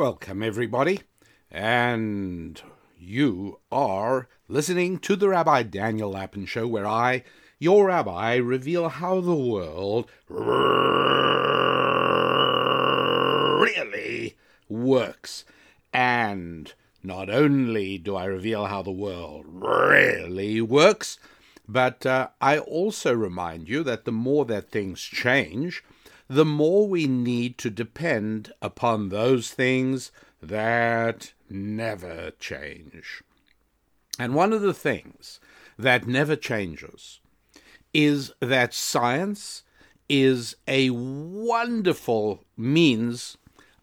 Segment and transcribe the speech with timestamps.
[0.00, 1.02] Welcome, everybody.
[1.50, 2.58] And
[2.98, 7.22] you are listening to the Rabbi Daniel Lapin Show, where I,
[7.58, 10.10] your rabbi, reveal how the world
[13.60, 14.36] really
[14.70, 15.44] works.
[15.92, 16.72] And
[17.02, 21.18] not only do I reveal how the world really works,
[21.68, 25.84] but uh, I also remind you that the more that things change,
[26.30, 33.24] the more we need to depend upon those things that never change.
[34.16, 35.40] And one of the things
[35.76, 37.18] that never changes
[37.92, 39.64] is that science
[40.08, 43.36] is a wonderful means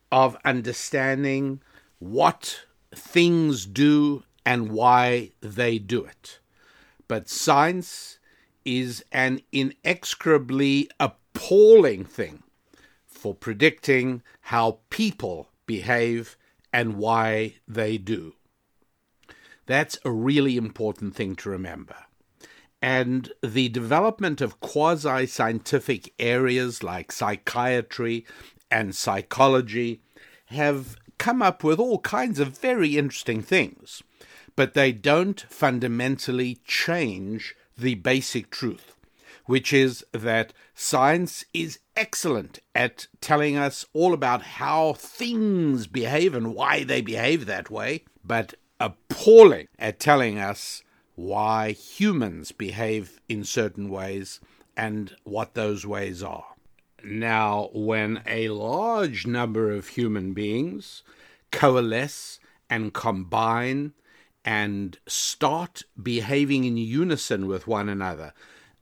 [0.10, 1.62] of understanding
[2.00, 2.62] what
[2.96, 6.40] things do and why they do it.
[7.10, 8.20] But science
[8.64, 10.90] is an inexorably
[11.38, 12.42] appalling thing
[13.06, 16.36] for predicting how people behave
[16.74, 18.34] and why they do.
[19.68, 21.96] That's a really important thing to remember.
[22.82, 28.26] And the development of quasi scientific areas like psychiatry
[28.72, 30.02] and psychology
[30.48, 34.02] have come up with all kinds of very interesting things,
[34.56, 38.97] but they don't fundamentally change the basic truth
[39.48, 46.54] which is that science is excellent at telling us all about how things behave and
[46.54, 50.84] why they behave that way, but appalling at telling us
[51.16, 54.40] why humans behave in certain ways
[54.76, 56.54] and what those ways are.
[57.04, 61.04] Now, when a large number of human beings
[61.52, 63.94] coalesce and combine
[64.44, 68.34] and start behaving in unison with one another,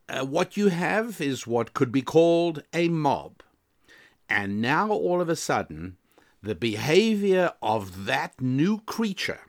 [0.08, 3.42] uh, what you have is what could be called a mob.
[4.28, 5.96] And now, all of a sudden,
[6.42, 9.40] the behavior of that new creature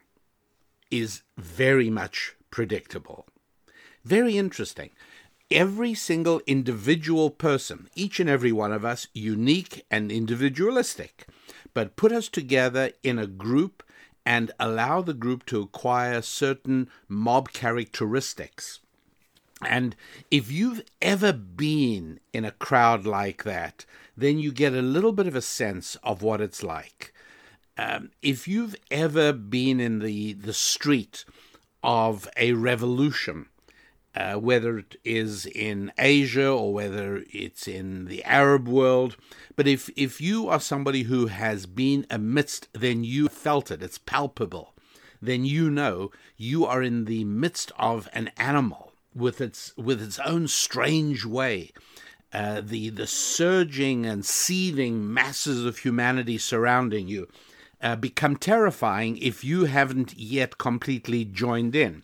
[0.89, 3.27] is very much predictable.
[4.03, 4.91] Very interesting.
[5.49, 11.27] Every single individual person, each and every one of us, unique and individualistic,
[11.73, 13.83] but put us together in a group
[14.25, 18.79] and allow the group to acquire certain mob characteristics
[19.65, 19.95] and
[20.29, 23.85] if you've ever been in a crowd like that,
[24.15, 27.13] then you get a little bit of a sense of what it's like.
[27.77, 31.25] Um, if you've ever been in the, the street
[31.83, 33.47] of a revolution,
[34.15, 39.15] uh, whether it is in Asia or whether it's in the Arab world,
[39.55, 43.99] but if, if you are somebody who has been amidst, then you felt it, it's
[43.99, 44.73] palpable,
[45.21, 48.86] then you know you are in the midst of an animal
[49.17, 51.71] with its with its own strange way.
[52.33, 57.27] Uh, the the surging and seething masses of humanity surrounding you
[57.81, 62.03] uh, become terrifying if you haven't yet completely joined in.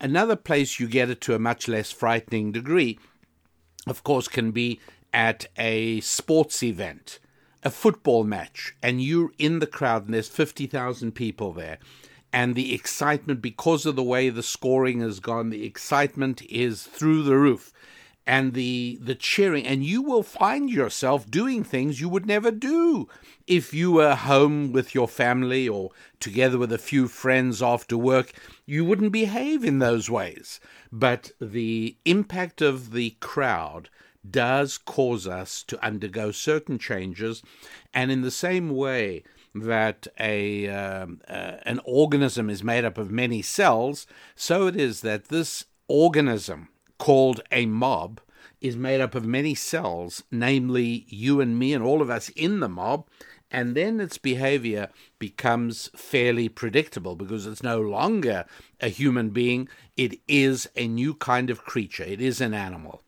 [0.00, 2.98] Another place you get it to a much less frightening degree,
[3.86, 4.80] of course, can be
[5.12, 7.18] at a sports event,
[7.62, 11.78] a football match, and you're in the crowd and there's 50,000 people there
[12.32, 17.22] and the excitement because of the way the scoring has gone the excitement is through
[17.22, 17.72] the roof.
[18.26, 23.08] And the the cheering and you will find yourself doing things you would never do
[23.48, 28.32] if you were home with your family or together with a few friends after work.
[28.66, 30.60] You wouldn't behave in those ways.
[30.92, 33.88] But the impact of the crowd
[34.28, 37.42] does cause us to undergo certain changes.
[37.92, 39.24] And in the same way
[39.54, 45.00] that a um, uh, an organism is made up of many cells, so it is
[45.00, 46.68] that this organism
[46.98, 48.20] called a mob
[48.60, 52.60] is made up of many cells, namely you and me and all of us in
[52.60, 53.06] the mob,
[53.50, 54.88] and then its behavior
[55.18, 58.44] becomes fairly predictable because it's no longer
[58.80, 63.02] a human being, it is a new kind of creature, it is an animal.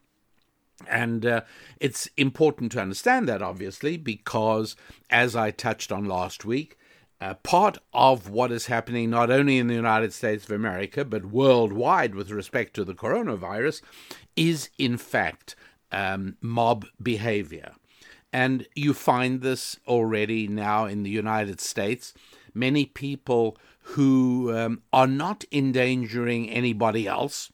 [0.88, 1.40] And uh,
[1.80, 4.76] it's important to understand that, obviously, because
[5.10, 6.76] as I touched on last week,
[7.20, 11.26] uh, part of what is happening not only in the United States of America, but
[11.26, 13.80] worldwide with respect to the coronavirus,
[14.34, 15.54] is in fact
[15.92, 17.72] um, mob behavior.
[18.32, 22.12] And you find this already now in the United States.
[22.54, 27.51] Many people who um, are not endangering anybody else,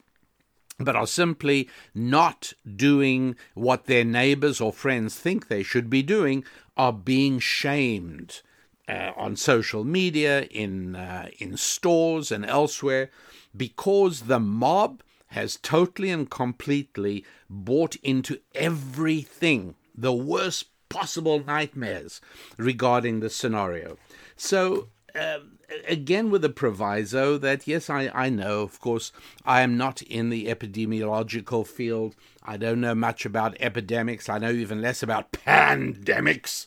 [0.79, 6.45] but are simply not doing what their neighbors or friends think they should be doing,
[6.77, 8.43] are being shamed
[8.89, 13.11] uh, on social media, in uh, in stores, and elsewhere,
[13.57, 22.21] because the mob has totally and completely bought into everything, the worst possible nightmares
[22.57, 23.99] regarding the scenario.
[24.37, 29.13] So, um, again, with a proviso that, yes, I, I know, of course,
[29.45, 32.15] I am not in the epidemiological field.
[32.43, 34.29] I don't know much about epidemics.
[34.29, 36.67] I know even less about pandemics.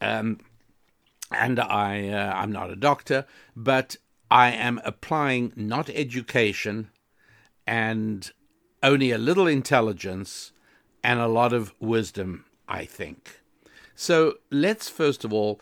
[0.00, 0.38] Um,
[1.30, 3.96] and I, uh, I'm not a doctor, but
[4.30, 6.90] I am applying not education
[7.66, 8.30] and
[8.82, 10.52] only a little intelligence
[11.04, 13.40] and a lot of wisdom, I think.
[13.94, 15.60] So let's first of all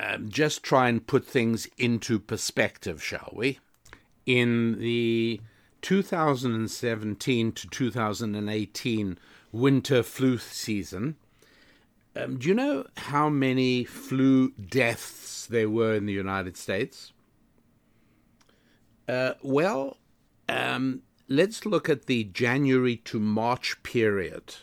[0.00, 3.58] um, just try and put things into perspective, shall we?
[4.24, 5.40] In the
[5.82, 9.18] 2017 to 2018
[9.52, 11.16] winter flu season,
[12.16, 17.12] um, do you know how many flu deaths there were in the United States?
[19.06, 19.98] Uh, well,
[20.48, 24.54] um, let's look at the January to March period.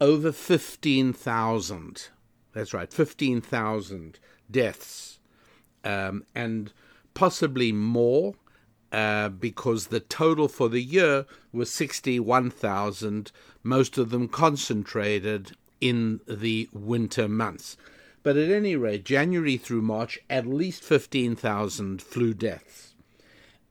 [0.00, 2.08] Over 15,000.
[2.52, 4.18] That's right, 15,000
[4.50, 5.18] deaths.
[5.84, 6.72] Um, and
[7.14, 8.34] possibly more
[8.92, 13.32] uh, because the total for the year was 61,000,
[13.62, 17.76] most of them concentrated in the winter months.
[18.22, 22.94] But at any rate, January through March, at least 15,000 flu deaths.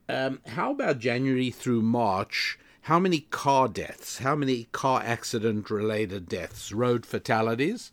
[0.07, 2.59] Um, how about January through March?
[2.81, 4.19] How many car deaths?
[4.19, 6.71] How many car accident related deaths?
[6.71, 7.91] Road fatalities?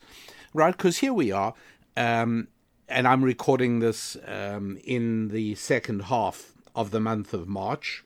[0.52, 0.76] Right?
[0.76, 1.54] Because here we are,
[1.96, 2.48] um,
[2.90, 8.04] and I'm recording this um, in the second half of the month of March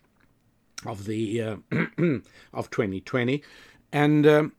[0.84, 1.56] of the uh,
[2.52, 3.42] of 2020,
[3.92, 4.52] and um,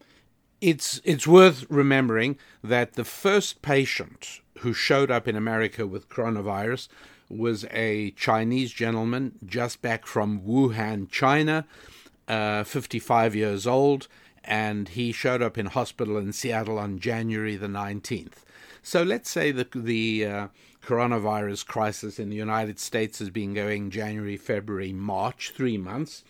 [0.60, 6.88] it's it's worth remembering that the first patient who showed up in America with coronavirus
[7.30, 11.66] was a Chinese gentleman just back from Wuhan, China,
[12.28, 14.08] uh, 55 years old,
[14.44, 18.45] and he showed up in hospital in Seattle on January the 19th.
[18.86, 20.48] So let's say that the uh,
[20.86, 26.24] coronavirus crisis in the United States has been going January, February, March, three months.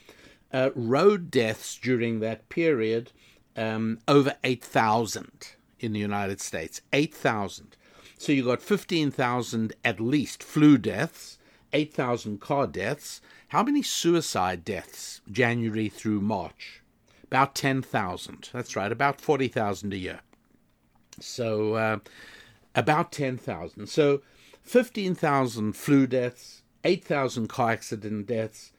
[0.53, 3.11] Uh, road deaths during that period
[3.57, 5.49] um, over 8,000
[5.81, 6.79] in the United States.
[6.93, 7.75] 8,000.
[8.17, 11.37] So you got 15,000 at least flu deaths,
[11.73, 13.19] 8,000 car deaths.
[13.49, 16.81] How many suicide deaths January through March?
[17.25, 18.49] About 10,000.
[18.53, 20.21] That's right, about 40,000 a year.
[21.19, 21.99] So uh,
[22.75, 23.87] about 10,000.
[23.87, 24.21] So
[24.63, 28.71] 15,000 flu deaths, 8,000 car accident deaths,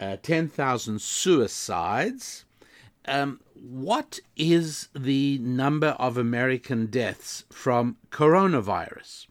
[0.00, 2.44] uh, 10,000 suicides.
[3.06, 9.26] Um, what is the number of American deaths from coronavirus?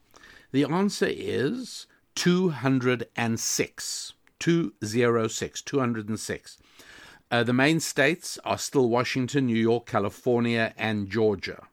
[0.51, 4.13] The answer is 206.
[4.39, 5.62] 206.
[5.62, 6.57] 206.
[7.31, 11.63] Uh, the main states are still Washington, New York, California, and Georgia.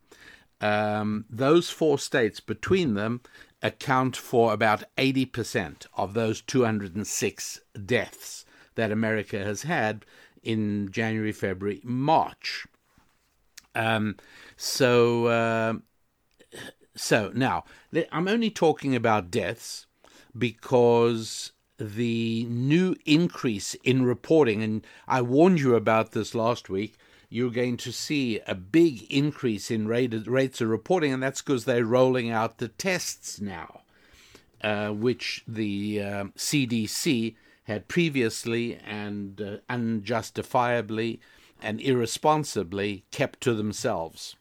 [0.60, 3.22] Um, those four states between them
[3.62, 10.04] account for about 80% of those 206 deaths that America has had
[10.42, 12.66] in January, February, March.
[13.74, 14.16] Um,
[14.56, 15.74] so, uh,
[16.96, 17.64] so now
[18.10, 19.86] I'm only talking about deaths
[20.36, 26.96] because the new increase in reporting, and I warned you about this last week.
[27.32, 31.64] You're going to see a big increase in rate, rates of reporting, and that's because
[31.64, 33.82] they're rolling out the tests now,
[34.62, 41.20] uh, which the uh, CDC had previously and uh, unjustifiably
[41.62, 44.34] and irresponsibly kept to themselves.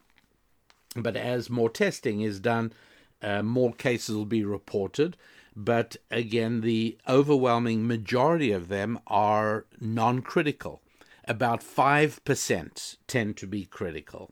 [0.96, 2.74] But as more testing is done,
[3.22, 5.16] uh, more cases will be reported.
[5.56, 10.82] But again, the overwhelming majority of them are non critical.
[11.30, 14.32] About 5% tend to be critical.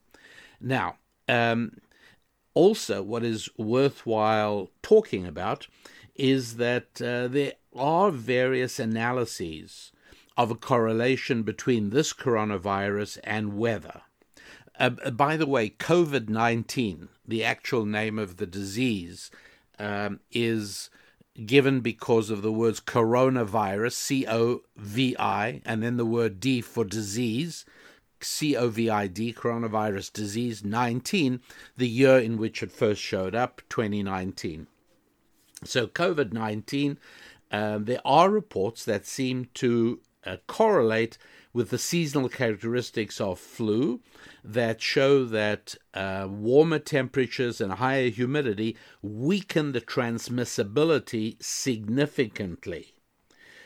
[0.59, 0.97] Now,
[1.29, 1.77] um,
[2.55, 5.67] also, what is worthwhile talking about
[6.15, 9.91] is that uh, there are various analyses
[10.35, 14.01] of a correlation between this coronavirus and weather.
[14.79, 19.29] Uh, by the way, COVID 19, the actual name of the disease,
[19.77, 20.89] um, is
[21.45, 26.61] given because of the words coronavirus, C O V I, and then the word D
[26.61, 27.65] for disease,
[28.21, 31.41] C O V I D, coronavirus disease 19,
[31.75, 34.67] the year in which it first showed up, 2019.
[35.63, 36.97] So, COVID 19,
[37.51, 41.17] um, there are reports that seem to uh, correlate
[41.53, 43.99] with the seasonal characteristics of flu
[44.43, 52.93] that show that uh, warmer temperatures and higher humidity weaken the transmissibility significantly.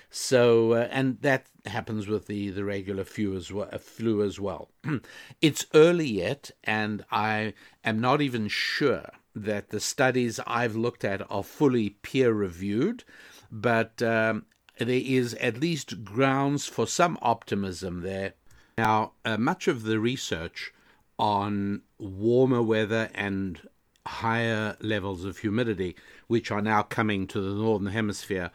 [0.09, 3.69] So, uh, and that happens with the, the regular flu as well.
[3.79, 4.69] Flu as well.
[5.41, 7.53] it's early yet, and I
[7.85, 13.05] am not even sure that the studies I've looked at are fully peer reviewed,
[13.49, 14.45] but um,
[14.85, 18.33] there is at least grounds for some optimism there.
[18.77, 20.73] Now, uh, much of the research
[21.19, 23.61] on warmer weather and
[24.05, 25.95] higher levels of humidity,
[26.27, 28.51] which are now coming to the northern hemisphere,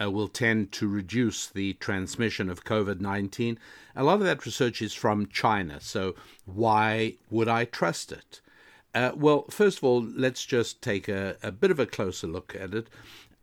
[0.00, 3.58] uh, will tend to reduce the transmission of COVID 19.
[3.96, 8.40] A lot of that research is from China, so why would I trust it?
[8.94, 12.56] Uh, well, first of all, let's just take a, a, bit of a closer look
[12.58, 12.88] at it.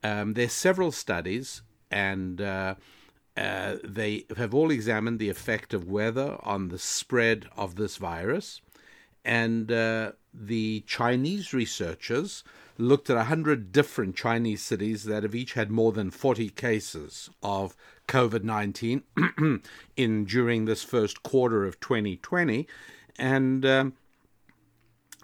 [0.04, 1.62] Um, there's several studies,
[1.96, 2.76] and uh,
[3.38, 8.62] uh, they have all examined the effect of weather on the spread of this virus.
[9.24, 12.44] And uh, the Chinese researchers
[12.78, 17.78] looked at 100 different Chinese cities that have each had more than 40 cases of
[18.10, 19.04] COVID 19
[19.96, 22.68] in during this first quarter of 2020.
[23.18, 23.94] And um,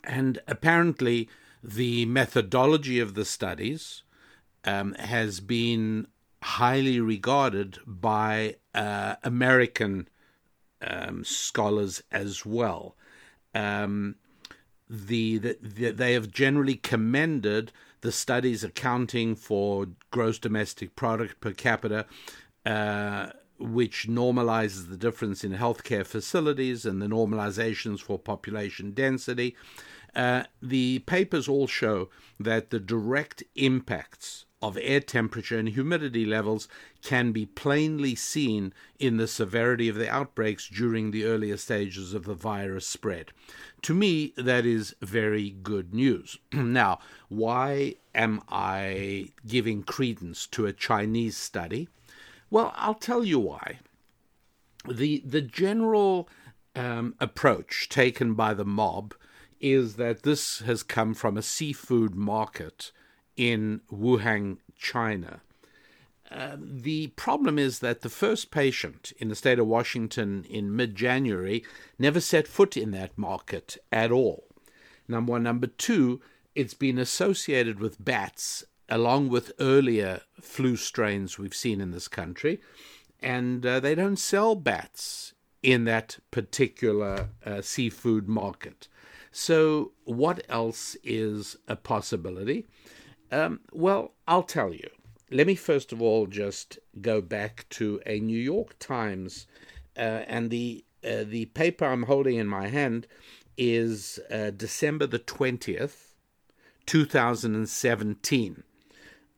[0.06, 1.30] and apparently,
[1.62, 4.04] the methodology of the studies
[4.66, 6.08] um, has been
[6.42, 10.08] highly regarded by uh, American
[10.82, 12.96] um, scholars as well.
[13.54, 14.16] Um,
[14.90, 17.72] the, the, the, they have generally commended
[18.02, 22.06] the studies accounting for gross domestic product per capita,
[22.66, 23.28] uh,
[23.60, 29.56] which normalizes the difference in healthcare facilities and the normalizations for population density.
[30.16, 36.68] Uh, the papers all show that the direct impacts of air temperature and humidity levels
[37.02, 42.26] can be plainly seen in the severity of the outbreaks during the earlier stages of
[42.26, 43.32] the virus spread.
[43.84, 46.38] To me, that is very good news.
[46.54, 47.00] now,
[47.30, 51.90] why am I giving credence to a Chinese study?
[52.50, 53.80] Well, I'll tell you why.
[54.88, 56.30] The, the general
[56.76, 59.14] um, approach taken by the mob
[59.60, 62.92] is that this has come from a seafood market
[63.42, 65.42] in Wuhan, China.
[66.30, 70.96] Uh, the problem is that the first patient in the state of Washington in mid
[70.96, 71.66] January
[71.98, 74.46] never set foot in that market at all.
[75.08, 75.44] Number one.
[75.44, 76.22] Number two,
[76.54, 82.62] it's been associated with bats along with earlier flu strains we've seen in this country,
[83.22, 85.34] and uh, they don't sell bats
[85.64, 88.88] in that particular uh, seafood market.
[89.32, 92.68] So, what else is a possibility?
[93.32, 94.90] Um, well, I'll tell you.
[95.30, 99.48] Let me first of all just go back to a New York Times,
[99.98, 103.08] uh, and the uh, the paper I'm holding in my hand
[103.58, 106.16] is uh, December the twentieth,
[106.86, 108.64] two thousand and seventeen.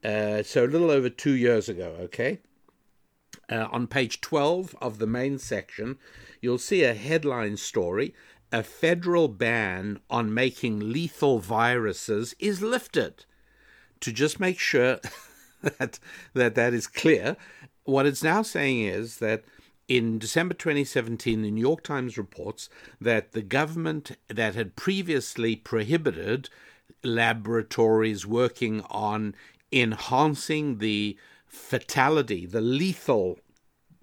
[0.03, 1.95] Uh, so a little over two years ago.
[2.01, 2.39] Okay.
[3.50, 5.97] Uh, on page 12 of the main section,
[6.39, 8.13] you'll see a headline story
[8.53, 13.25] a federal ban on making lethal viruses is lifted.
[14.03, 15.00] To just make sure
[15.62, 16.00] that,
[16.33, 17.38] that that is clear,
[17.86, 19.43] what it's now saying is that
[19.88, 22.69] in December 2017, the New York Times reports
[23.00, 26.50] that the government that had previously prohibited
[27.03, 29.36] laboratories working on
[29.72, 33.39] enhancing the fatality, the lethal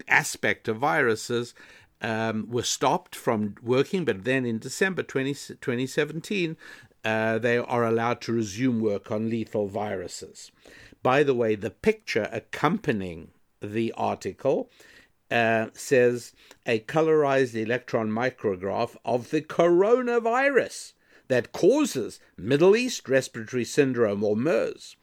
[0.07, 1.53] aspect of viruses,
[2.01, 6.57] um, were stopped from working, but then in December 20, 2017,
[7.03, 10.51] uh, they are allowed to resume work on lethal viruses.
[11.03, 13.31] By the way, the picture accompanying
[13.61, 14.69] the article
[15.29, 16.33] uh, says
[16.65, 20.93] a colorized electron micrograph of the coronavirus
[21.27, 24.95] that causes Middle East respiratory syndrome or MERS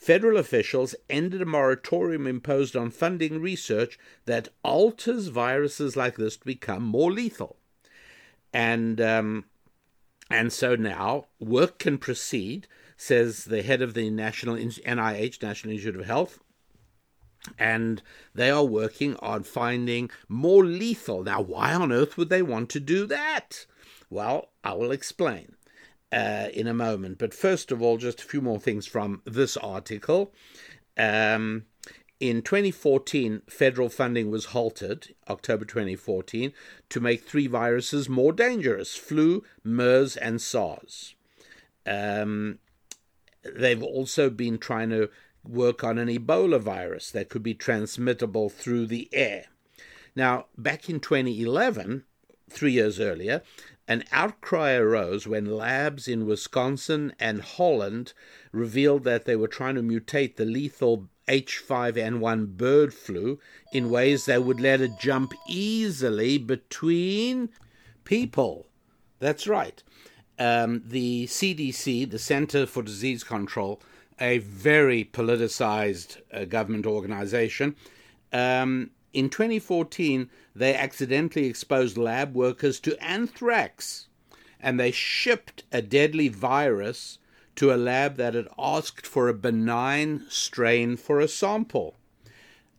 [0.00, 6.46] federal officials ended a moratorium imposed on funding research that alters viruses like this to
[6.46, 7.58] become more lethal.
[8.50, 9.44] And um,
[10.30, 16.00] and so now work can proceed, says the head of the national NIH, National Institute
[16.00, 16.38] of Health,
[17.58, 18.02] and
[18.34, 21.24] they are working on finding more lethal.
[21.24, 23.66] Now, why on earth would they want to do that?
[24.08, 25.56] Well, I will explain
[26.12, 27.18] uh, in a moment.
[27.18, 30.32] But first of all, just a few more things from this article.
[30.96, 31.64] Um,
[32.20, 36.52] in 2014, federal funding was halted, October 2014,
[36.90, 41.14] to make three viruses more dangerous flu, MERS, and SARS.
[41.86, 42.58] Um,
[43.42, 45.08] they've also been trying to
[45.42, 49.46] work on an Ebola virus that could be transmittable through the air.
[50.14, 52.04] Now, back in 2011,
[52.50, 53.42] three years earlier,
[53.88, 58.12] an outcry arose when labs in Wisconsin and Holland
[58.52, 63.38] revealed that they were trying to mutate the lethal H5N1 bird flu
[63.72, 67.48] in ways that would let it jump easily between
[68.04, 68.66] people.
[69.20, 69.82] That's right.
[70.38, 73.80] um, the CDC, the Center for Disease Control,
[74.18, 77.76] a very politicized uh, government organization,
[78.32, 84.06] um, in 2014, they accidentally exposed lab workers to anthrax
[84.60, 87.18] and they shipped a deadly virus
[87.60, 91.94] to a lab that had asked for a benign strain for a sample.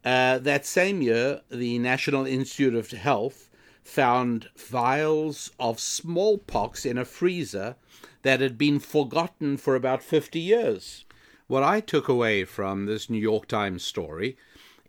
[0.03, 3.47] Uh, that same year, the National Institute of Health
[3.83, 7.75] found vials of smallpox in a freezer
[8.23, 11.05] that had been forgotten for about 50 years.
[11.45, 14.35] What I took away from this New York Times story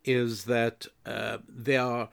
[0.06, 2.08] is that uh, there are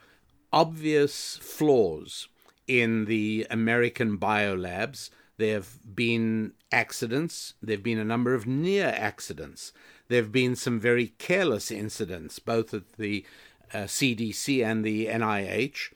[0.51, 2.27] obvious flaws
[2.67, 5.11] in the American biolabs.
[5.39, 9.71] There have been accidents, there have been a number of near accidents,
[10.09, 13.25] there have been some very careless incidents, both at the
[13.73, 15.93] uh, CDC and the NIH,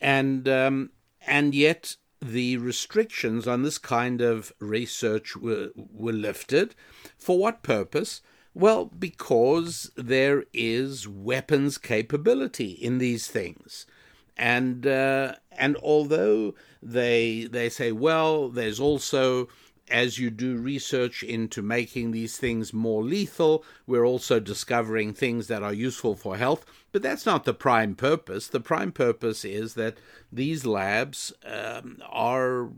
[0.00, 0.90] and um,
[1.26, 6.76] and yet the restrictions on this kind of research were, were lifted.
[7.18, 8.22] For what purpose?
[8.54, 13.86] Well, because there is weapons capability in these things.
[14.36, 19.48] And uh, and although they they say, well, there's also
[19.90, 25.62] as you do research into making these things more lethal, we're also discovering things that
[25.62, 26.64] are useful for health.
[26.90, 28.48] But that's not the prime purpose.
[28.48, 29.98] The prime purpose is that
[30.32, 32.70] these labs um, are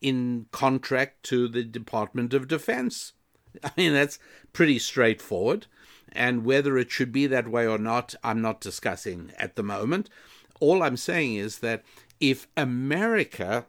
[0.00, 3.12] in contract to the Department of Defense.
[3.64, 4.18] I mean, that's
[4.52, 5.66] pretty straightforward.
[6.10, 10.08] And whether it should be that way or not, I'm not discussing at the moment.
[10.60, 11.84] All I'm saying is that
[12.20, 13.66] if America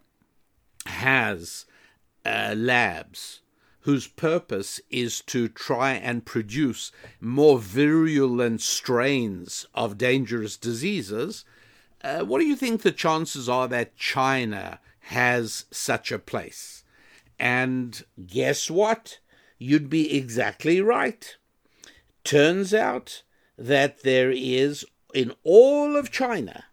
[0.85, 1.65] has
[2.25, 3.41] uh, labs
[3.81, 6.91] whose purpose is to try and produce
[7.21, 11.45] more virulent strains of dangerous diseases,
[12.03, 16.83] uh, what do you think the chances are that China has such a place?
[17.39, 19.19] And guess what?
[19.57, 21.35] You'd be exactly right.
[22.23, 23.23] Turns out
[23.57, 26.65] that there is, in all of China,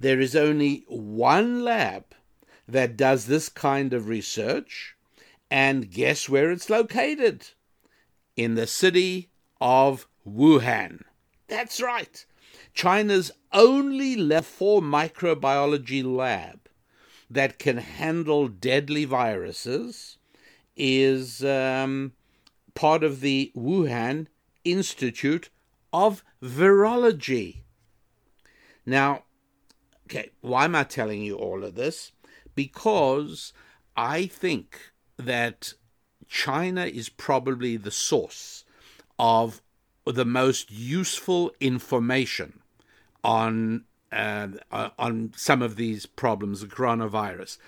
[0.00, 2.04] there is only one lab
[2.68, 4.96] that does this kind of research.
[5.50, 7.48] And guess where it's located?
[8.36, 9.30] In the city
[9.60, 11.02] of Wuhan.
[11.48, 12.24] That's right.
[12.74, 16.68] China's only level 4 microbiology lab
[17.30, 20.18] that can handle deadly viruses
[20.76, 22.12] is um,
[22.74, 24.26] part of the Wuhan
[24.64, 25.48] Institute
[25.92, 27.62] of Virology.
[28.84, 29.24] Now,
[30.06, 32.12] okay, why am I telling you all of this?
[32.56, 33.52] because
[33.96, 34.80] I think
[35.16, 35.74] that
[36.26, 38.64] China is probably the source
[39.20, 39.62] of
[40.04, 42.60] the most useful information
[43.22, 44.48] on uh,
[44.98, 47.58] on some of these problems, the coronavirus.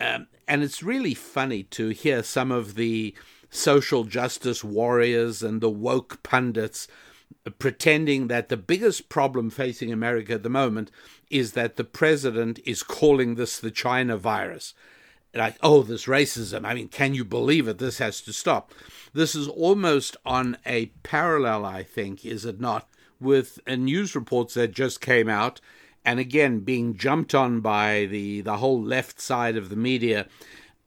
[0.00, 3.14] Um, and it's really funny to hear some of the
[3.50, 6.86] social justice warriors and the woke pundits
[7.58, 10.90] pretending that the biggest problem facing America at the moment
[11.30, 14.74] is that the president is calling this the China virus.
[15.34, 16.64] Like, oh, this racism.
[16.64, 17.78] I mean, can you believe it?
[17.78, 18.72] This has to stop.
[19.12, 22.88] This is almost on a parallel, I think, is it not,
[23.20, 25.60] with uh, news reports that just came out,
[26.04, 30.26] and again being jumped on by the, the whole left side of the media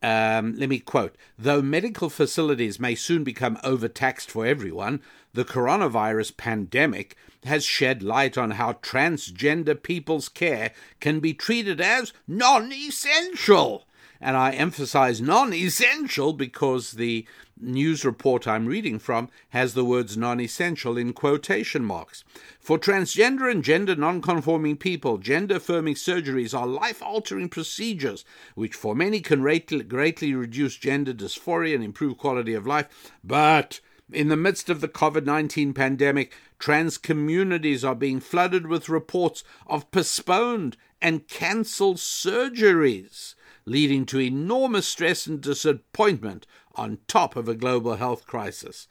[0.03, 5.01] um, let me quote Though medical facilities may soon become overtaxed for everyone,
[5.33, 12.13] the coronavirus pandemic has shed light on how transgender people's care can be treated as
[12.27, 13.87] non essential.
[14.19, 17.25] And I emphasize non essential because the
[17.63, 22.23] news report I'm reading from has the words non essential in quotation marks.
[22.59, 28.95] For transgender and gender non-conforming people, gender affirming surgeries are life altering procedures which for
[28.95, 33.11] many can greatly reduce gender dysphoria and improve quality of life.
[33.23, 33.79] But
[34.11, 39.43] in the midst of the COVID 19 pandemic, trans communities are being flooded with reports
[39.65, 47.55] of postponed and cancelled surgeries, leading to enormous stress and disappointment on top of a
[47.55, 48.87] global health crisis.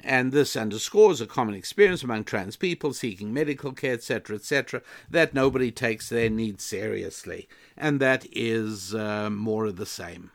[0.00, 5.34] And this underscores a common experience among trans people seeking medical care, etc., etc., that
[5.34, 7.48] nobody takes their needs seriously.
[7.76, 10.30] And that is uh, more of the same.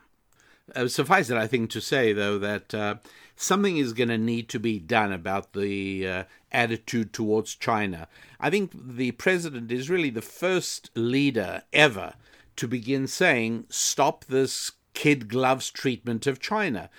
[0.74, 2.96] Uh, suffice it, I think, to say, though, that uh,
[3.36, 8.08] something is going to need to be done about the uh, attitude towards China.
[8.38, 12.14] I think the president is really the first leader ever
[12.56, 16.90] to begin saying, stop this kid gloves treatment of China.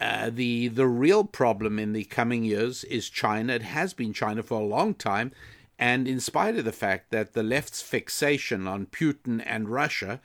[0.00, 3.52] Uh, the the real problem in the coming years is China.
[3.52, 5.30] It has been China for a long time,
[5.78, 10.20] and in spite of the fact that the left's fixation on Putin and Russia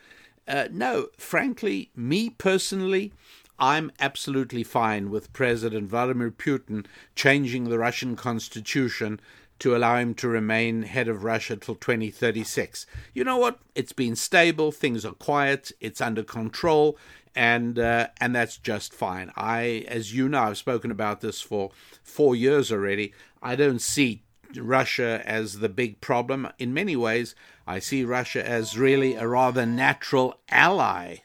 [0.47, 3.13] uh, no, frankly, me personally,
[3.59, 9.19] I'm absolutely fine with President Vladimir Putin changing the Russian constitution
[9.59, 12.85] to allow him to remain head of Russia till 2036.
[13.13, 13.59] You know what?
[13.75, 16.97] It's been stable, things are quiet, it's under control,
[17.35, 19.31] and uh, and that's just fine.
[19.35, 21.71] I, as you know, I've spoken about this for
[22.03, 23.13] four years already.
[23.41, 24.23] I don't see
[24.57, 26.49] Russia as the big problem.
[26.57, 27.35] In many ways,
[27.67, 31.17] I see Russia as really a rather natural ally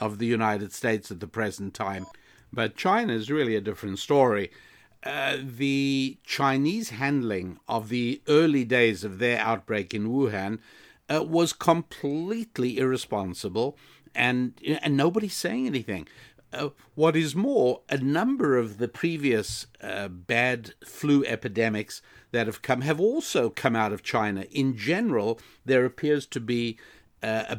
[0.00, 2.06] of the United States at the present time.
[2.52, 4.50] But China is really a different story.
[5.02, 10.58] Uh, the Chinese handling of the early days of their outbreak in Wuhan
[11.12, 13.76] uh, was completely irresponsible,
[14.14, 16.08] and and nobody's saying anything.
[16.52, 22.62] Uh, what is more, a number of the previous uh, bad flu epidemics that have
[22.62, 24.42] come have also come out of China.
[24.52, 26.78] In general, there appears to be
[27.22, 27.56] uh,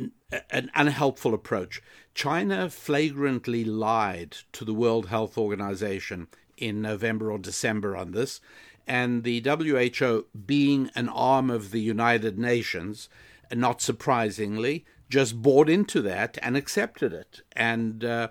[0.00, 0.08] a,
[0.50, 1.82] an unhelpful approach.
[2.14, 8.40] China flagrantly lied to the World Health Organization in November or December on this,
[8.88, 13.08] and the WHO, being an arm of the United Nations,
[13.52, 17.42] not surprisingly, just bought into that and accepted it.
[17.52, 18.28] And uh,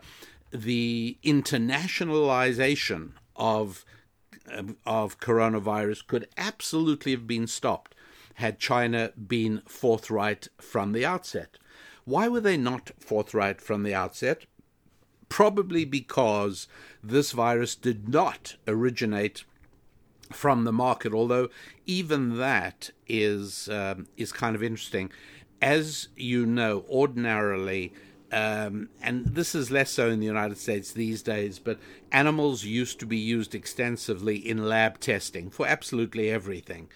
[0.52, 3.86] the internationalization of
[4.86, 7.93] of coronavirus could absolutely have been stopped
[8.36, 11.58] had China been forthright from the outset.
[12.06, 14.46] Why were they not forthright from the outset?
[15.28, 16.67] Probably because
[17.04, 19.43] this virus did not originate
[20.32, 21.50] from the market, although
[21.86, 25.12] even that is um, is kind of interesting
[25.62, 27.94] as you know, ordinarily,
[28.32, 31.80] um, and this is less so in the United States these days, but
[32.12, 36.90] animals used to be used extensively in lab testing for absolutely everything.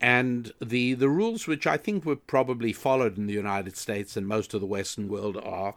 [0.00, 4.28] And the, the rules, which I think were probably followed in the United States and
[4.28, 5.74] most of the Western world, are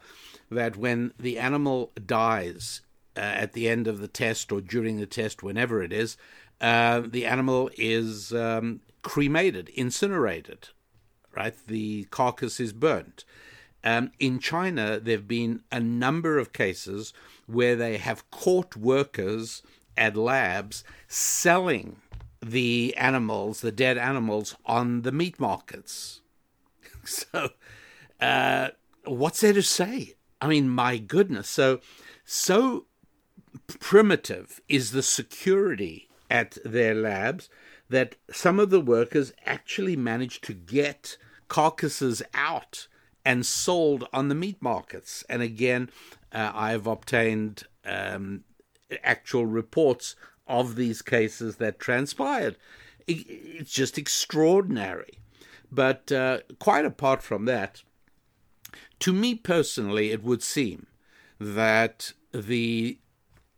[0.52, 2.82] that when the animal dies
[3.16, 6.18] uh, at the end of the test or during the test, whenever it is,
[6.62, 10.70] uh, the animal is um, cremated, incinerated,
[11.36, 11.56] right?
[11.68, 13.24] The carcass is burnt.
[13.84, 17.14] Um, in China, there have been a number of cases
[17.48, 19.62] where they have caught workers
[19.96, 21.98] at labs selling
[22.42, 26.22] the animals, the dead animals, on the meat markets.
[27.06, 27.50] so,
[28.20, 28.70] uh,
[29.06, 30.16] what's there to say?
[30.42, 31.50] I mean, my goodness.
[31.50, 31.80] So,
[32.26, 32.86] so
[33.80, 37.50] primitive is the security at their labs
[37.90, 42.88] that some of the workers actually managed to get carcasses out
[43.26, 45.24] and sold on the meat markets.
[45.28, 45.90] And again,
[46.32, 48.44] uh, I've obtained um,
[49.04, 50.16] actual reports
[50.48, 52.58] of these cases that transpired.
[53.08, 55.20] It, it's just extraordinary.
[55.72, 57.84] But uh, quite apart from that,
[59.00, 60.88] to me personally, it would seem
[61.40, 63.00] that the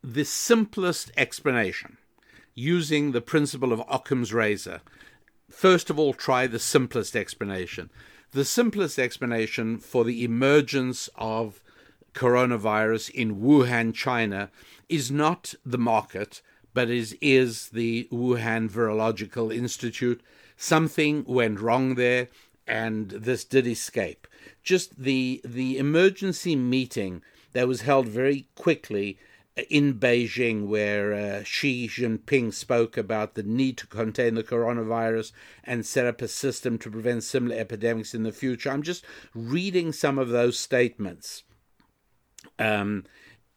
[0.03, 1.97] the simplest explanation
[2.61, 4.81] using the principle of Occam's razor
[5.51, 7.89] first of all, try the simplest explanation.
[8.31, 11.61] The simplest explanation for the emergence of
[12.13, 14.49] coronavirus in Wuhan, China,
[14.89, 16.41] is not the market,
[16.73, 20.21] but is, is the Wuhan Virological Institute.
[20.57, 22.29] Something went wrong there,
[22.65, 24.27] and this did escape.
[24.63, 27.21] Just the the emergency meeting
[27.53, 29.17] that was held very quickly
[29.69, 35.33] in Beijing, where uh, Xi Jinping spoke about the need to contain the coronavirus
[35.63, 38.71] and set up a system to prevent similar epidemics in the future.
[38.71, 41.43] I'm just reading some of those statements.
[42.57, 43.05] Um,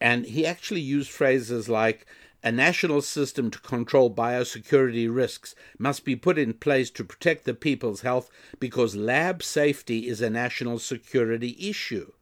[0.00, 2.07] and he actually used phrases like,
[2.44, 7.54] a national system to control biosecurity risks must be put in place to protect the
[7.54, 8.28] people's health
[8.61, 12.12] because lab safety is a national security issue.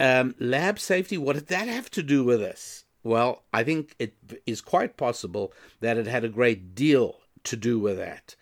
[0.00, 2.83] Um, lab safety, what did that have to do with this?
[3.04, 4.14] Well, I think it
[4.46, 8.34] is quite possible that it had a great deal to do with that.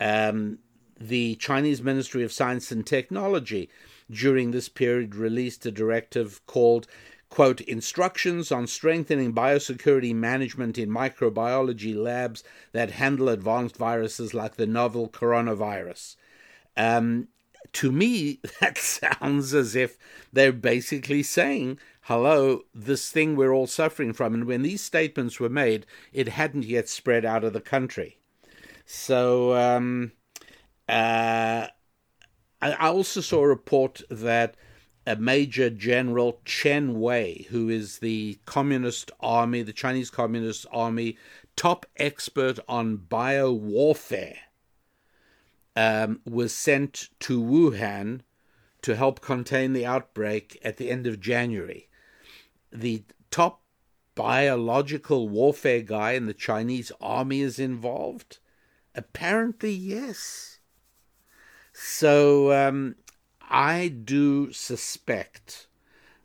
[0.00, 0.58] Um,
[0.98, 3.68] the Chinese Ministry of Science and Technology
[4.10, 6.86] during this period released a directive called
[7.28, 14.66] quote instructions on strengthening biosecurity management in microbiology labs that handle advanced viruses like the
[14.66, 16.16] novel coronavirus
[16.76, 17.26] um,
[17.72, 19.98] to me that sounds as if
[20.32, 24.32] they're basically saying hello, this thing we're all suffering from.
[24.32, 28.18] And when these statements were made, it hadn't yet spread out of the country.
[28.84, 30.12] So um,
[30.88, 31.66] uh,
[32.62, 34.54] I also saw a report that
[35.04, 41.18] a Major General Chen Wei, who is the Communist Army, the Chinese Communist Army
[41.56, 44.36] top expert on bio warfare,
[45.74, 48.20] um, was sent to Wuhan
[48.82, 51.88] to help contain the outbreak at the end of January.
[52.72, 53.62] The top
[54.14, 58.38] biological warfare guy in the Chinese army is involved?
[58.94, 60.58] Apparently, yes.
[61.72, 62.96] So um,
[63.48, 65.66] I do suspect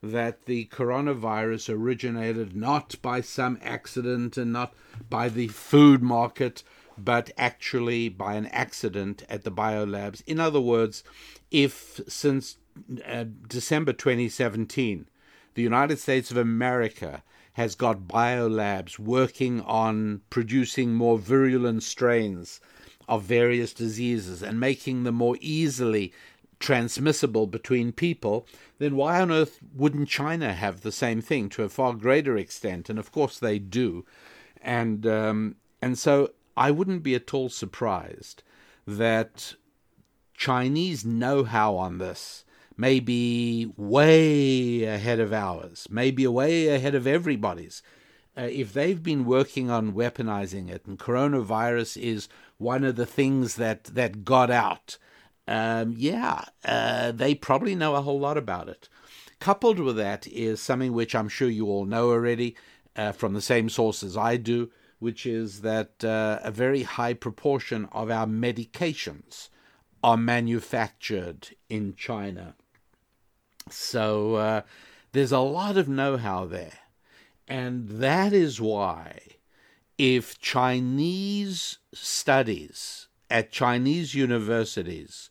[0.02, 4.74] that the coronavirus originated not by some accident and not
[5.10, 6.64] by the food market,
[6.98, 10.24] but actually by an accident at the biolabs.
[10.26, 11.04] In other words,
[11.52, 12.58] if since
[13.06, 15.08] uh, December 2017,
[15.54, 22.62] the United States of America has got biolabs working on producing more virulent strains
[23.10, 26.14] of various diseases and making them more easily
[26.60, 31.70] transmissible between people, then why on earth wouldn't China have the same thing to a
[31.70, 32.90] far greater extent?
[32.90, 34.06] And of course they do.
[34.62, 38.44] And um, and so I wouldn't be at all surprised
[38.88, 39.56] that
[40.34, 42.46] Chinese know how on this
[42.82, 47.84] may be way ahead of ours, maybe way ahead of everybody's.
[48.36, 53.56] Uh, if they've been working on weaponizing it, and coronavirus is one of the things
[53.56, 54.98] that, that got out,
[55.48, 58.90] um, yeah, uh, they probably know a whole lot about it.
[59.40, 62.56] Coupled with that is something which I'm sure you all know already
[62.96, 67.88] uh, from the same sources I do, which is that uh, a very high proportion
[67.92, 69.50] of our medications
[70.04, 72.56] are manufactured in China.
[73.70, 74.62] So uh,
[75.12, 76.80] there's a lot of know how there.
[77.48, 79.20] And that is why,
[79.98, 85.30] if Chinese studies at Chinese universities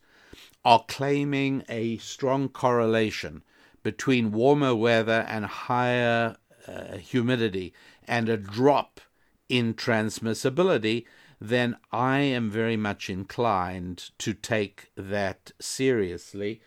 [0.65, 3.43] are claiming a strong correlation
[3.83, 6.37] between warmer weather and higher
[6.69, 7.73] uh, humidity
[8.07, 9.01] and a drop
[9.49, 11.07] in transmissibility,
[11.41, 16.61] then I am very much inclined to take that seriously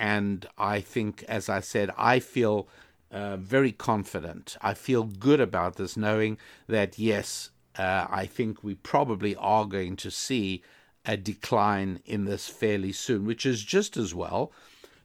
[0.00, 2.66] and I think, as I said, I feel
[3.12, 4.56] uh, very confident.
[4.62, 9.96] I feel good about this, knowing that, yes, uh, I think we probably are going
[9.96, 10.62] to see
[11.04, 14.52] a decline in this fairly soon, which is just as well,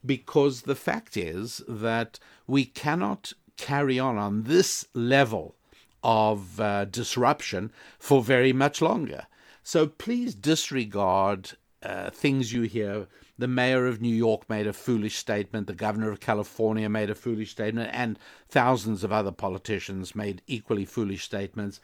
[0.05, 5.55] because the fact is that we cannot carry on on this level
[6.03, 9.27] of uh, disruption for very much longer.
[9.62, 11.51] So please disregard
[11.84, 16.10] uh, things you hear the mayor of New York made a foolish statement, the governor
[16.10, 18.17] of California made a foolish statement, and
[18.48, 21.80] thousands of other politicians made equally foolish statements.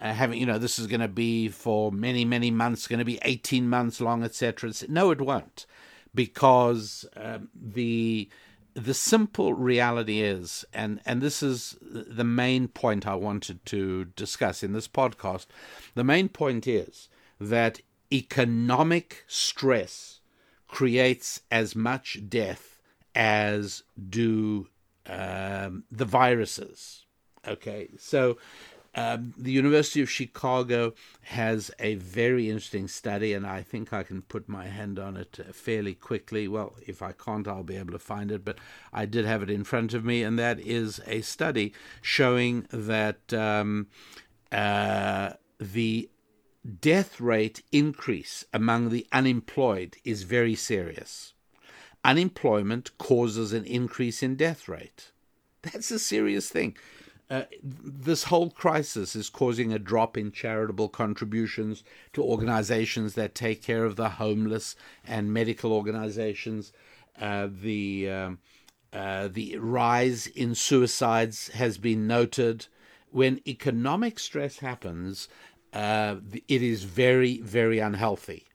[0.00, 3.04] Uh, having, you know, this is going to be for many, many months, going to
[3.04, 4.72] be 18 months long, etc.
[4.88, 5.66] No, it won't,
[6.14, 8.28] because um, the
[8.74, 14.62] the simple reality is, and and this is the main point I wanted to discuss
[14.62, 15.46] in this podcast.
[15.94, 17.08] The main point is
[17.40, 17.80] that
[18.12, 20.15] economic stress
[20.68, 22.80] creates as much death
[23.14, 24.68] as do
[25.06, 27.04] um, the viruses.
[27.46, 28.36] Okay, so
[28.96, 34.22] um, the University of Chicago has a very interesting study, and I think I can
[34.22, 36.48] put my hand on it fairly quickly.
[36.48, 38.58] Well, if I can't, I'll be able to find it, but
[38.92, 43.32] I did have it in front of me, and that is a study showing that
[43.34, 43.88] um,
[44.50, 46.08] uh, the
[46.66, 51.32] death rate increase among the unemployed is very serious.
[52.04, 55.10] Unemployment causes an increase in death rate.
[55.62, 56.76] That's a serious thing.
[57.28, 63.62] Uh, this whole crisis is causing a drop in charitable contributions to organizations that take
[63.62, 66.72] care of the homeless and medical organizations.
[67.20, 68.38] Uh, the um,
[68.92, 72.66] uh, the rise in suicides has been noted.
[73.10, 75.28] When economic stress happens,
[75.76, 76.16] uh,
[76.48, 78.46] it is very, very unhealthy.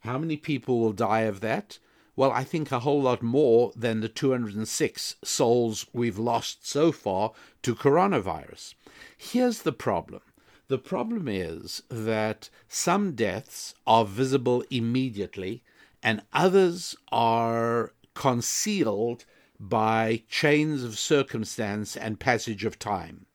[0.00, 1.78] How many people will die of that?
[2.16, 7.32] Well, I think a whole lot more than the 206 souls we've lost so far
[7.64, 8.74] to coronavirus.
[9.18, 10.22] Here's the problem
[10.68, 15.62] the problem is that some deaths are visible immediately
[16.02, 19.26] and others are concealed
[19.58, 23.26] by chains of circumstance and passage of time.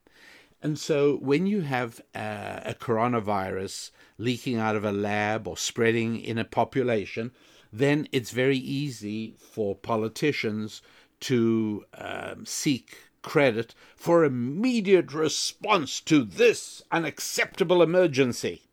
[0.65, 6.19] And so when you have a, a coronavirus leaking out of a lab or spreading
[6.19, 7.33] in a population,
[7.71, 10.81] then it's very easy for politicians
[11.19, 18.63] to um, seek credit for immediate response to this unacceptable emergency.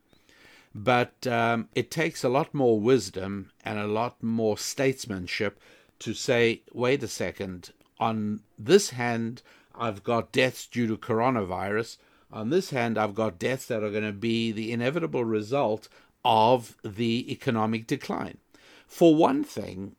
[0.75, 5.61] But um, it takes a lot more wisdom and a lot more statesmanship
[5.99, 9.43] to say, wait a second, on this hand,
[9.75, 11.99] I've got deaths due to coronavirus.
[12.33, 15.89] On this hand, I've got deaths that are going to be the inevitable result
[16.25, 18.39] of the economic decline.
[18.87, 19.97] For one thing,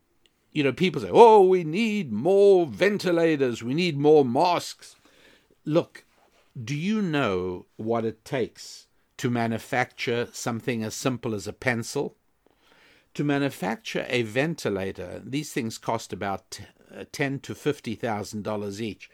[0.52, 4.96] you know, people say, oh, we need more ventilators, we need more masks.
[5.66, 6.06] Look,
[6.62, 12.16] do you know what it takes to manufacture something as simple as a pencil?
[13.16, 16.60] To manufacture a ventilator, these things cost about
[16.96, 19.10] uh, ten to fifty thousand dollars each,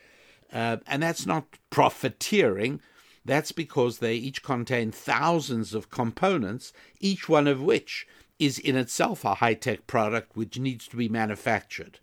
[0.52, 2.82] uh, and that's not profiteering.
[3.26, 8.08] That's because they each contain thousands of components, each one of which
[8.40, 12.00] is in itself a high tech product which needs to be manufactured.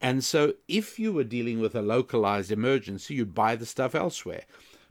[0.00, 4.44] And so, if you were dealing with a localized emergency, you'd buy the stuff elsewhere.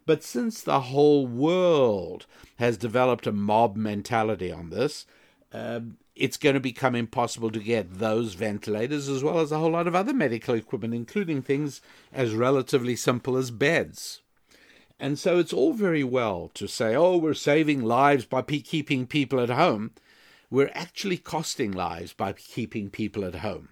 [0.06, 2.26] But since the whole world
[2.58, 5.06] has developed a mob mentality on this,
[5.54, 9.72] um, it's going to become impossible to get those ventilators as well as a whole
[9.72, 14.22] lot of other medical equipment, including things as relatively simple as beds.
[15.00, 19.40] And so it's all very well to say, oh, we're saving lives by keeping people
[19.40, 19.92] at home
[20.54, 23.70] we're actually costing lives by keeping people at home.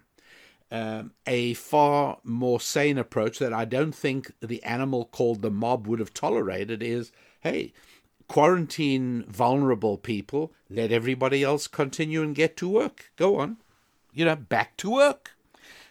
[0.68, 5.86] Um, a far more sane approach that I don't think the animal called the mob
[5.86, 7.72] would have tolerated is hey,
[8.28, 13.10] quarantine vulnerable people, let everybody else continue and get to work.
[13.16, 13.58] Go on,
[14.12, 15.32] you know, back to work.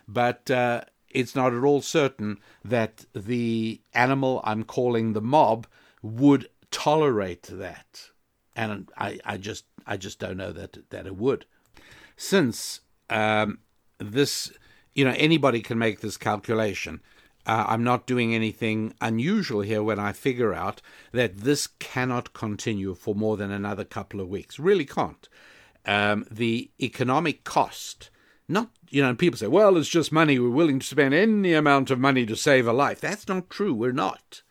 [0.08, 5.68] But uh, it's not at all certain that the animal I'm calling the mob
[6.02, 8.10] would tolerate that.
[8.56, 11.46] And I, I just I just don't know that that it would.
[12.18, 13.60] Since um,
[13.98, 14.52] this,
[14.94, 17.02] you know, anybody can make this calculation.
[17.46, 22.94] Uh, I'm not doing anything unusual here when I figure out that this cannot continue
[22.94, 24.60] for more than another couple of weeks.
[24.60, 25.28] Really can't.
[25.86, 28.12] Um, the economic cost,
[28.48, 30.38] not, you know, people say, well, it's just money.
[30.38, 33.02] We're willing to spend any amount of money to save a life.
[33.02, 33.74] That's not true.
[33.74, 34.44] We're not.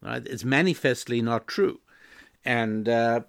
[0.00, 0.26] Right?
[0.26, 1.80] It's manifestly not true.
[2.44, 3.20] And uh,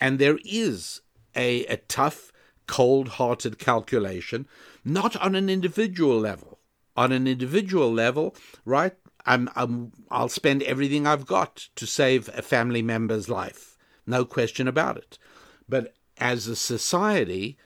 [0.00, 1.00] and there is
[1.34, 2.32] a, a tough,
[2.66, 4.46] cold hearted calculation,
[4.84, 6.58] not on an individual level.
[6.96, 8.94] On an individual level, right?
[9.26, 13.76] I'm, I'm, I'll spend everything I've got to save a family member's life.
[14.06, 15.18] No question about it.
[15.68, 17.58] But as a society,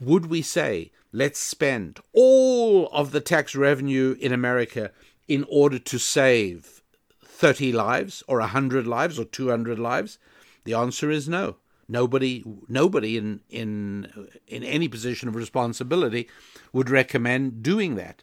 [0.00, 4.90] would we say, let's spend all of the tax revenue in America
[5.28, 6.82] in order to save
[7.24, 10.18] 30 lives or 100 lives or 200 lives?
[10.64, 11.56] The answer is no.
[11.86, 16.30] Nobody, nobody in in in any position of responsibility
[16.72, 18.22] would recommend doing that,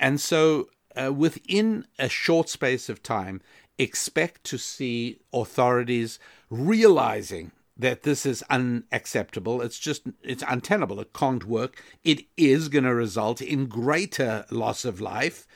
[0.00, 3.40] and so uh, within a short space of time,
[3.78, 6.18] expect to see authorities
[6.50, 9.62] realizing that this is unacceptable.
[9.62, 11.00] It's just it's untenable.
[11.00, 11.82] It can't work.
[12.04, 15.46] It is going to result in greater loss of life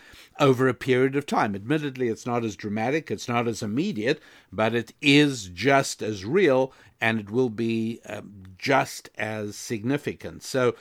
[0.40, 1.54] over a period of time.
[1.54, 6.72] Admittedly, it's not as dramatic, it's not as immediate, but it is just as real
[7.00, 10.42] and it will be um, just as significant.
[10.42, 10.74] So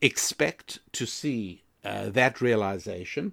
[0.00, 3.32] expect to see uh, that realization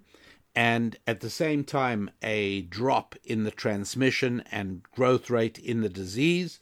[0.55, 5.89] and at the same time a drop in the transmission and growth rate in the
[5.89, 6.59] disease,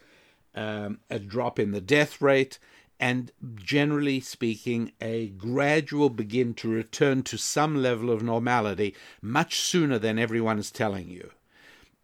[0.53, 2.59] um, a drop in the death rate,
[2.99, 9.97] and generally speaking, a gradual begin to return to some level of normality much sooner
[9.97, 11.31] than everyone is telling you.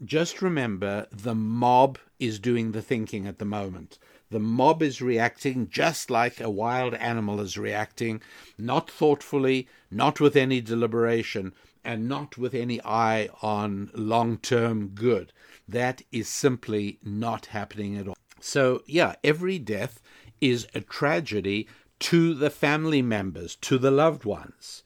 [0.04, 4.00] Just remember the mob is doing the thinking at the moment.
[4.32, 8.22] The mob is reacting just like a wild animal is reacting,
[8.58, 15.32] not thoughtfully, not with any deliberation, and not with any eye on long term good.
[15.68, 18.18] That is simply not happening at all.
[18.40, 20.02] So, yeah, every death
[20.42, 21.68] is a tragedy
[22.00, 24.84] to the family members, to the loved ones.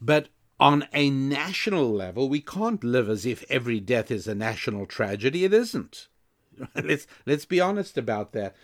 [0.00, 0.28] But
[0.60, 5.44] on a national level, we can't live as if every death is a national tragedy.
[5.44, 6.08] It isn't.
[6.74, 8.54] let's let's be honest about that.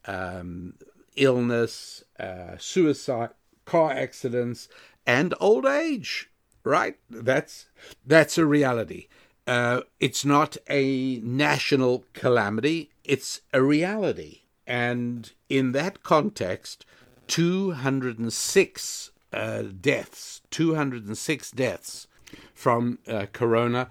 [0.04, 0.74] Um,
[1.14, 3.30] illness, uh, suicide,
[3.64, 4.68] car accidents,
[5.06, 6.28] and old age.
[6.64, 6.96] Right?
[7.10, 7.66] That's
[8.06, 9.08] that's a reality.
[9.46, 12.90] Uh, it's not a national calamity.
[13.04, 16.86] It's a reality, and in that context,
[17.26, 22.06] 206 uh, deaths, 206 deaths
[22.54, 23.88] from uh, corona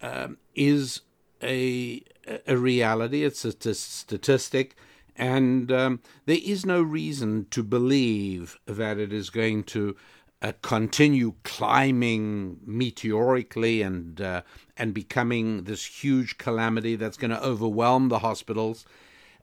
[0.00, 1.02] um, is
[1.42, 2.02] a
[2.46, 3.24] a reality.
[3.24, 4.76] It's a t- statistic,
[5.16, 9.96] and um, there is no reason to believe that it is going to
[10.44, 14.42] uh, continue climbing meteorically and uh,
[14.76, 18.84] and becoming this huge calamity that's going to overwhelm the hospitals.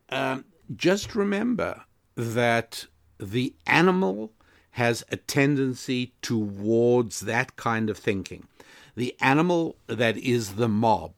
[0.09, 0.45] Um,
[0.75, 1.85] just remember
[2.15, 2.85] that
[3.19, 4.31] the animal
[4.71, 8.47] has a tendency towards that kind of thinking.
[8.95, 11.13] The animal that is the mob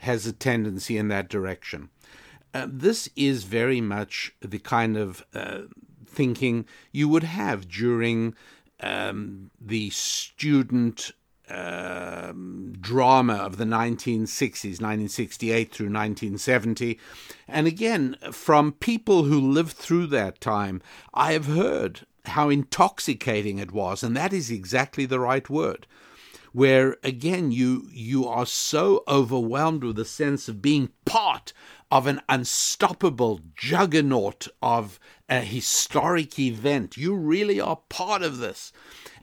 [0.00, 1.90] has a tendency in that direction.
[2.52, 5.60] Uh, this is very much the kind of uh,
[6.04, 8.34] thinking you would have during
[8.82, 11.12] um, the student
[11.48, 16.98] um, drama of the 1960s, 1968 through 1970.
[17.46, 20.80] And again, from people who lived through that time,
[21.12, 25.86] I have heard how intoxicating it was, and that is exactly the right word.
[26.52, 31.54] Where again you you are so overwhelmed with a sense of being part
[31.90, 35.00] of an unstoppable juggernaut of
[35.32, 36.98] a historic event.
[36.98, 38.70] You really are part of this.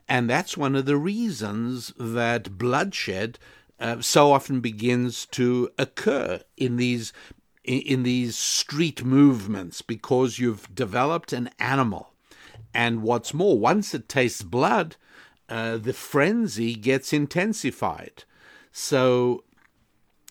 [0.07, 3.38] And that's one of the reasons that bloodshed
[3.80, 7.14] uh, so often begins to occur in these
[7.64, 12.14] in these street movements because you've developed an animal.
[12.74, 14.95] And what's more, once it tastes blood,
[15.47, 18.24] uh, the frenzy gets intensified.
[18.72, 19.43] So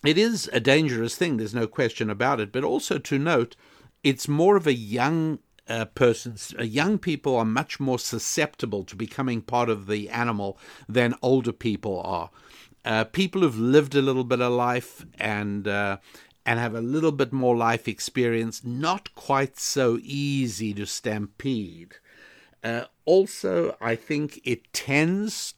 [0.03, 2.51] it is a dangerous thing, there's no question about it.
[2.51, 3.55] But also to note,
[4.03, 5.39] it's more of a young
[5.69, 6.53] uh, persons.
[6.57, 10.57] Uh, young people are much more susceptible to becoming part of the animal
[10.87, 12.29] than older people are.
[12.83, 15.97] Uh, people who've lived a little bit of life and uh,
[16.45, 21.95] and have a little bit more life experience, not quite so easy to stampede.
[22.63, 25.53] Uh, also, I think it tends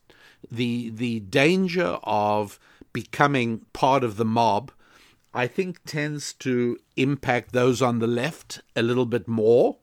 [0.51, 2.59] the the danger of
[2.93, 4.71] becoming part of the mob,
[5.33, 9.77] I think tends to impact those on the left a little bit more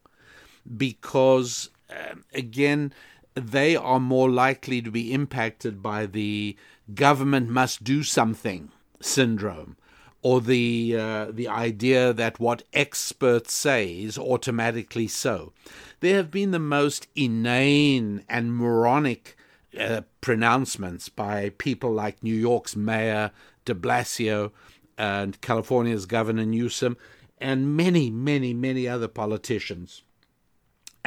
[0.76, 2.92] because, uh, again,
[3.34, 6.56] they are more likely to be impacted by the
[6.94, 9.76] government must do something syndrome
[10.22, 15.52] or the uh, the idea that what experts say is automatically so.
[16.00, 19.36] There have been the most inane and moronic
[19.78, 23.30] uh, pronouncements by people like New York's Mayor
[23.64, 24.50] de Blasio
[24.96, 26.96] and California's Governor Newsom
[27.40, 30.02] and many, many, many other politicians.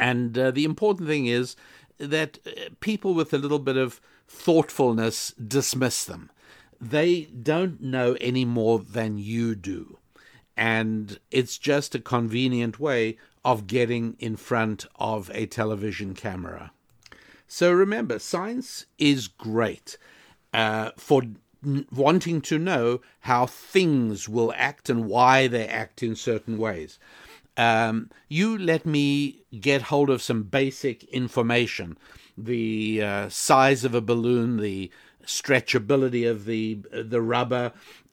[0.02, 1.54] And uh, the important thing is
[1.98, 6.28] that uh, people with a little bit of thoughtfulness dismiss them.
[6.80, 9.98] They don't know any more than you do.
[10.56, 16.72] And it's just a convenient way of getting in front of a television camera.
[17.46, 19.96] So remember, science is great
[20.52, 21.22] uh, for
[21.64, 26.98] n- wanting to know how things will act and why they act in certain ways.
[27.56, 31.98] Um, you let me get hold of some basic information
[32.36, 34.90] the uh, size of a balloon, the
[35.24, 37.72] stretchability of the the rubber,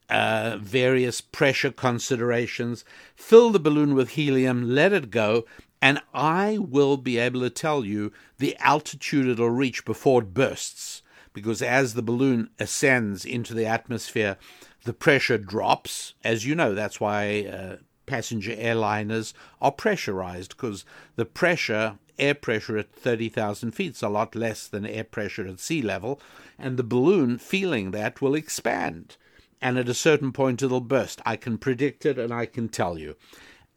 [0.09, 2.83] uh, various pressure considerations.
[3.15, 5.45] Fill the balloon with helium, let it go,
[5.81, 11.01] and I will be able to tell you the altitude it'll reach before it bursts.
[11.31, 14.37] Because as the balloon ascends into the atmosphere,
[14.83, 16.15] the pressure drops.
[16.23, 17.75] As you know, that's why uh,
[18.09, 20.83] passenger airliners are pressurized, because
[21.15, 25.59] the pressure, air pressure at 30,000 feet, is a lot less than air pressure at
[25.59, 26.19] sea level.
[26.57, 29.15] And the balloon, feeling that, will expand.
[29.61, 31.21] And at a certain point, it'll burst.
[31.25, 33.15] I can predict it and I can tell you.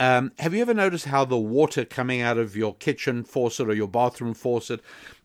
[0.00, 3.74] Um, have you ever noticed how the water coming out of your kitchen faucet or
[3.74, 4.80] your bathroom faucet,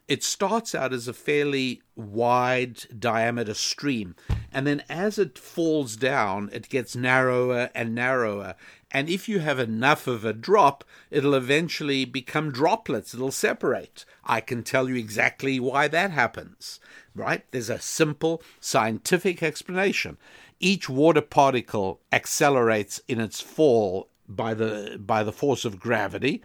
[0.08, 4.16] it starts out as a fairly wide diameter stream,
[4.54, 8.56] and then as it falls down, it gets narrower and narrower.
[8.92, 13.14] And if you have enough of a drop, it'll eventually become droplets.
[13.14, 14.06] It'll separate.
[14.24, 16.80] I can tell you exactly why that happens,
[17.14, 17.44] right?
[17.52, 20.18] There's a simple scientific explanation.
[20.60, 26.44] Each water particle accelerates in its fall by the by the force of gravity,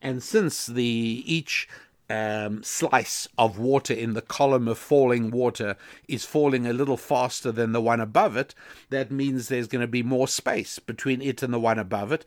[0.00, 1.68] and since the each
[2.10, 7.52] um, slice of water in the column of falling water is falling a little faster
[7.52, 8.54] than the one above it,
[8.90, 12.24] that means there's going to be more space between it and the one above it.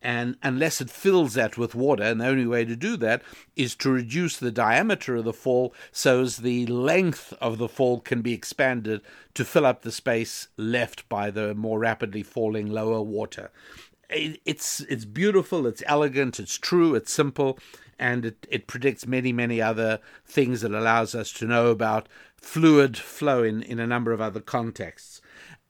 [0.00, 3.22] And unless it fills that with water, and the only way to do that
[3.56, 8.00] is to reduce the diameter of the fall so as the length of the fall
[8.00, 9.00] can be expanded
[9.32, 13.50] to fill up the space left by the more rapidly falling lower water
[14.10, 17.58] it's it's beautiful, it's elegant, it's true, it's simple,
[17.98, 22.96] and it, it predicts many many other things that allows us to know about fluid
[22.96, 25.20] flow in, in a number of other contexts.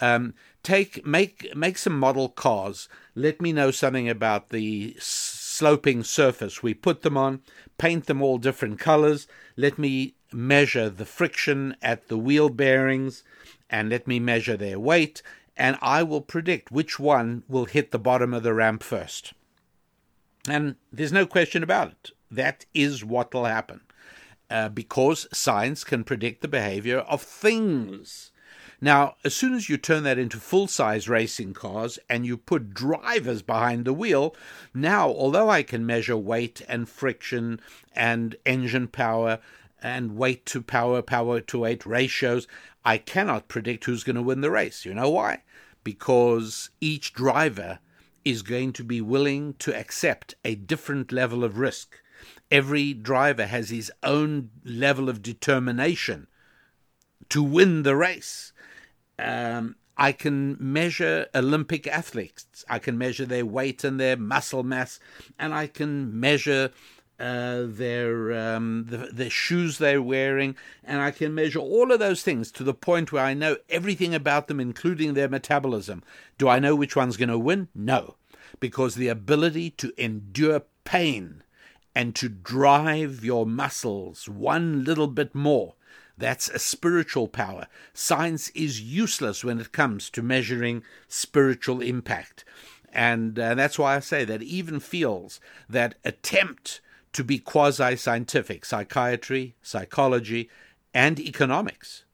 [0.01, 2.89] Um, take make make some model cars.
[3.15, 7.43] Let me know something about the sloping surface we put them on.
[7.79, 9.27] Paint them all different colors.
[9.57, 13.23] Let me measure the friction at the wheel bearings,
[13.71, 15.23] and let me measure their weight
[15.57, 19.33] and I will predict which one will hit the bottom of the ramp first.
[20.49, 22.11] And there's no question about it.
[22.35, 23.81] That is what will happen.
[24.51, 28.31] Uh, because science can predict the behavior of things.
[28.81, 32.75] Now, as soon as you turn that into full size racing cars and you put
[32.75, 34.37] drivers behind the wheel,
[34.75, 37.61] now, although I can measure weight and friction
[37.95, 39.39] and engine power
[39.83, 42.47] and weight to power, power to weight ratios,
[42.85, 44.85] I cannot predict who's going to win the race.
[44.85, 45.43] You know why?
[45.83, 47.79] Because each driver
[48.25, 52.01] is going to be willing to accept a different level of risk.
[52.55, 56.29] Every driver has his own level of determination
[57.29, 58.53] to win the race.
[59.19, 62.65] Um, I can measure Olympic athletes.
[62.71, 65.01] I can measure their weight and their muscle mass,
[65.37, 66.71] and I can measure
[67.19, 72.23] uh, their um, the, the shoes they're wearing, and I can measure all of those
[72.23, 76.05] things to the point where I know everything about them, including their metabolism.
[76.39, 77.67] Do I know which one's going to win?
[77.75, 78.15] No,
[78.61, 81.44] because the ability to endure pain
[81.95, 85.75] and to drive your muscles one little bit more.
[86.17, 87.67] That's a spiritual power.
[87.93, 92.45] Science is useless when it comes to measuring spiritual impact.
[92.93, 96.81] And uh, that's why I say that even fields that attempt
[97.13, 100.49] to be quasi scientific, psychiatry, psychology,
[100.93, 102.05] and economics.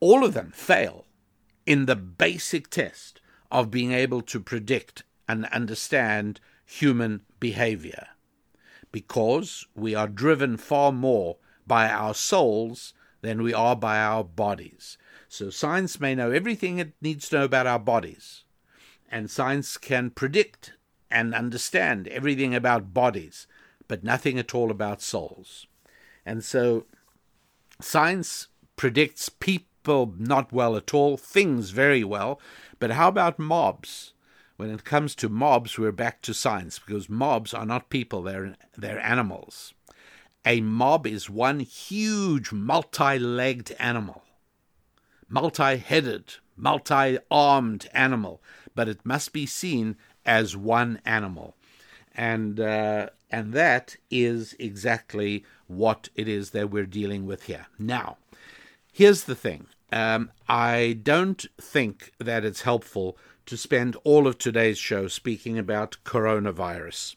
[0.00, 1.04] All of them fail
[1.66, 8.08] in the basic test of being able to predict and understand human behavior
[8.92, 11.36] because we are driven far more
[11.66, 14.96] by our souls than we are by our bodies.
[15.28, 18.44] So science may know everything it needs to know about our bodies,
[19.10, 20.72] and science can predict
[21.10, 23.46] and understand everything about bodies
[23.88, 25.66] but nothing at all about souls.
[26.24, 26.84] And so
[27.80, 32.38] science predicts people not well at all, things very well,
[32.78, 34.12] but how about mobs?
[34.58, 38.56] When it comes to mobs, we're back to science because mobs are not people, they're,
[38.76, 39.72] they're animals.
[40.44, 44.24] A mob is one huge multi legged animal,
[45.28, 48.42] multi headed, multi armed animal,
[48.74, 49.96] but it must be seen
[50.26, 51.54] as one animal.
[52.16, 57.66] And uh, and that is exactly what it is that we're dealing with here.
[57.78, 58.16] Now,
[58.92, 63.16] here's the thing um, I don't think that it's helpful
[63.48, 67.16] to spend all of today's show speaking about coronavirus.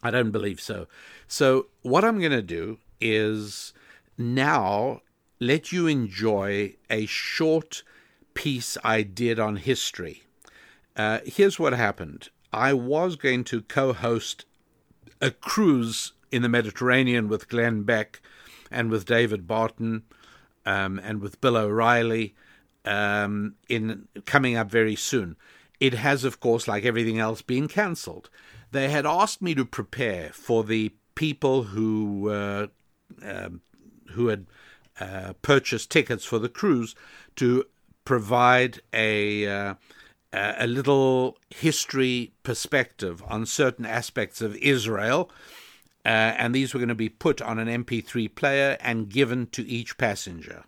[0.00, 0.86] I don't believe so.
[1.26, 3.72] So, what I'm going to do is
[4.16, 5.00] now
[5.40, 7.82] let you enjoy a short
[8.34, 10.22] piece I did on history.
[10.94, 14.44] Uh, here's what happened I was going to co host
[15.20, 18.20] a cruise in the Mediterranean with Glenn Beck
[18.70, 20.04] and with David Barton
[20.64, 22.36] um, and with Bill O'Reilly
[22.84, 25.36] um, in coming up very soon.
[25.80, 28.30] It has, of course, like everything else, been cancelled.
[28.70, 32.66] They had asked me to prepare for the people who uh,
[33.24, 33.50] uh,
[34.10, 34.46] who had
[35.00, 36.94] uh, purchased tickets for the cruise
[37.36, 37.64] to
[38.04, 39.74] provide a uh,
[40.32, 45.30] a little history perspective on certain aspects of Israel.
[46.04, 49.66] Uh, and these were going to be put on an MP3 player and given to
[49.66, 50.64] each passenger.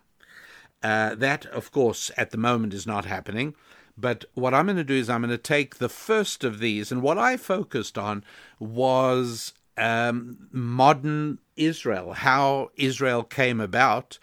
[0.83, 3.55] Uh, that, of course, at the moment is not happening.
[3.97, 6.91] But what I'm going to do is I'm going to take the first of these,
[6.91, 8.23] and what I focused on
[8.59, 14.19] was um, modern Israel, how Israel came about,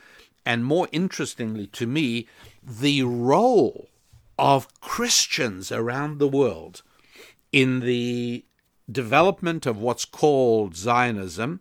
[0.46, 2.28] and more interestingly to me,
[2.62, 3.88] the role
[4.38, 6.82] of Christians around the world
[7.50, 8.44] in the
[8.90, 11.60] development of what's called Zionism,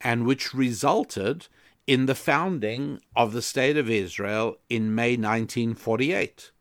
[0.00, 1.48] and which resulted
[1.88, 6.52] in the founding of the State of Israel in May 1948.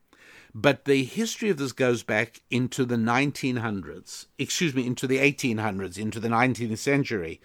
[0.55, 5.97] But the history of this goes back into the 1900s, excuse me, into the 1800s,
[5.97, 7.41] into the 19th century.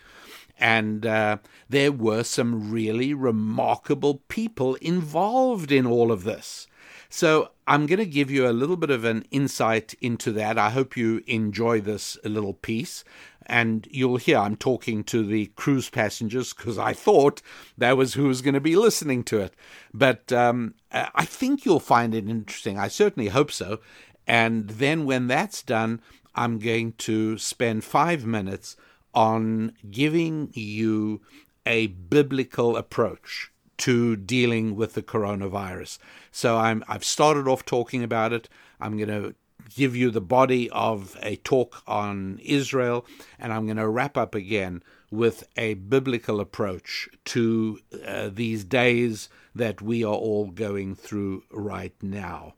[0.56, 6.68] And uh, there were some really remarkable people involved in all of this.
[7.08, 10.56] So I'm going to give you a little bit of an insight into that.
[10.56, 13.04] I hope you enjoy this little piece.
[13.46, 17.42] And you'll hear I'm talking to the cruise passengers because I thought
[17.76, 19.54] that was who was going to be listening to it.
[19.92, 22.78] But um, I think you'll find it interesting.
[22.78, 23.80] I certainly hope so.
[24.26, 26.00] And then when that's done,
[26.34, 28.76] I'm going to spend five minutes
[29.14, 31.20] on giving you
[31.66, 35.98] a biblical approach to dealing with the coronavirus.
[36.30, 38.48] So I'm I've started off talking about it.
[38.80, 39.34] I'm going to
[39.76, 43.06] give you the body of a talk on Israel,
[43.38, 49.28] and I'm going to wrap up again with a biblical approach to uh, these days
[49.54, 52.54] that we are all going through right now.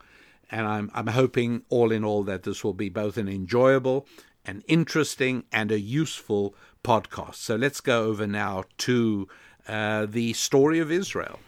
[0.50, 4.06] And I'm I'm hoping all in all that this will be both an enjoyable
[4.46, 7.36] an interesting and a useful podcast.
[7.36, 9.28] So let's go over now to
[9.66, 11.40] uh, the story of Israel.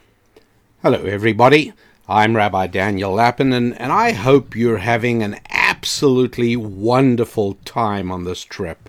[0.83, 1.73] Hello, everybody.
[2.09, 8.23] I'm Rabbi Daniel Lapin, and, and I hope you're having an absolutely wonderful time on
[8.23, 8.89] this trip.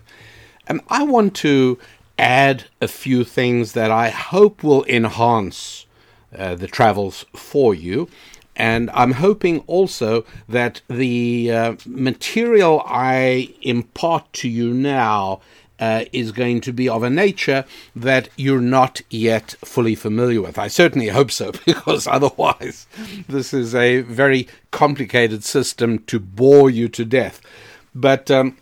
[0.68, 1.80] And I want to
[2.16, 5.86] add a few things that I hope will enhance
[6.36, 8.08] uh, the travels for you.
[8.54, 15.40] And I'm hoping also that the uh, material I impart to you now
[15.80, 17.64] uh, is going to be of a nature
[17.94, 20.58] that you're not yet fully familiar with.
[20.58, 22.86] I certainly hope so, because otherwise,
[23.28, 27.40] this is a very complicated system to bore you to death.
[27.94, 28.56] But um,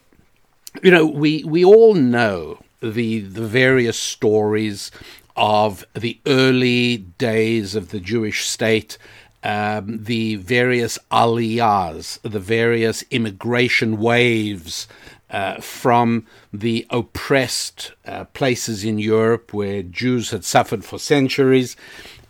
[0.83, 4.91] you know, we we all know the the various stories
[5.37, 8.99] of the early days of the Jewish state.
[9.43, 14.89] Um, the various aliyahs, the various immigration waves
[15.31, 21.77] uh, from the oppressed uh, places in Europe where Jews had suffered for centuries.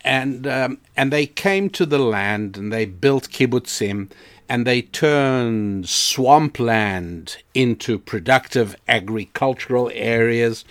[0.02, 4.10] And, um, and they came to the land and they built kibbutzim
[4.48, 10.64] and they turned swampland into productive agricultural areas.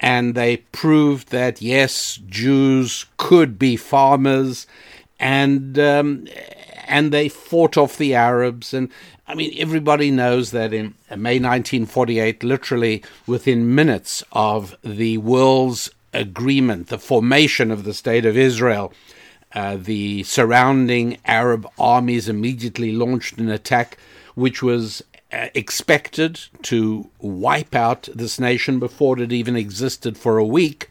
[0.00, 4.68] And they proved that, yes, Jews could be farmers
[5.18, 6.26] and um,
[6.88, 8.74] and they fought off the Arabs.
[8.74, 8.90] And
[9.26, 16.88] I mean, everybody knows that in May 1948, literally within minutes of the world's agreement,
[16.88, 18.92] the formation of the State of Israel,
[19.54, 23.98] uh, the surrounding Arab armies immediately launched an attack
[24.34, 30.44] which was uh, expected to wipe out this nation before it even existed for a
[30.44, 30.90] week.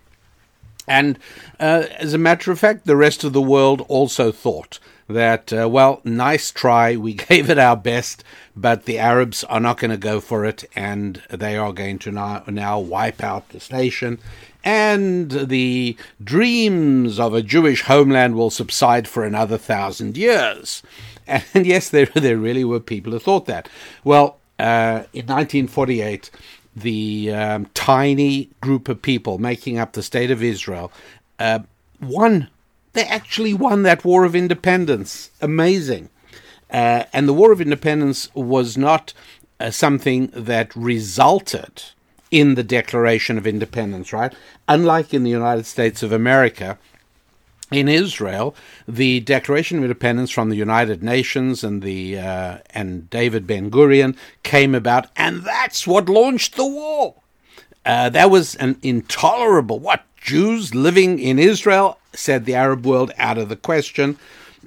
[0.87, 1.19] And
[1.59, 5.67] uh, as a matter of fact, the rest of the world also thought that, uh,
[5.69, 8.23] well, nice try, we gave it our best,
[8.55, 12.11] but the Arabs are not going to go for it, and they are going to
[12.11, 14.19] now, now wipe out this nation.
[14.63, 20.83] And the dreams of a Jewish homeland will subside for another thousand years.
[21.53, 23.67] And yes, there, there really were people who thought that.
[24.05, 26.31] Well, uh, in 1948,
[26.73, 30.91] the um, tiny group of people making up the state of Israel
[31.39, 31.59] uh,
[32.01, 32.49] won.
[32.93, 35.31] They actually won that war of independence.
[35.41, 36.09] Amazing.
[36.69, 39.13] Uh, and the War of Independence was not
[39.59, 41.83] uh, something that resulted
[42.29, 44.33] in the Declaration of Independence, right?
[44.67, 46.77] Unlike in the United States of America,
[47.71, 48.55] in Israel,
[48.87, 54.15] the Declaration of Independence from the United Nations and the uh, and David Ben Gurion
[54.43, 57.15] came about, and that's what launched the war.
[57.85, 59.79] Uh, that was an intolerable.
[59.79, 64.17] What Jews living in Israel said the Arab world out of the question,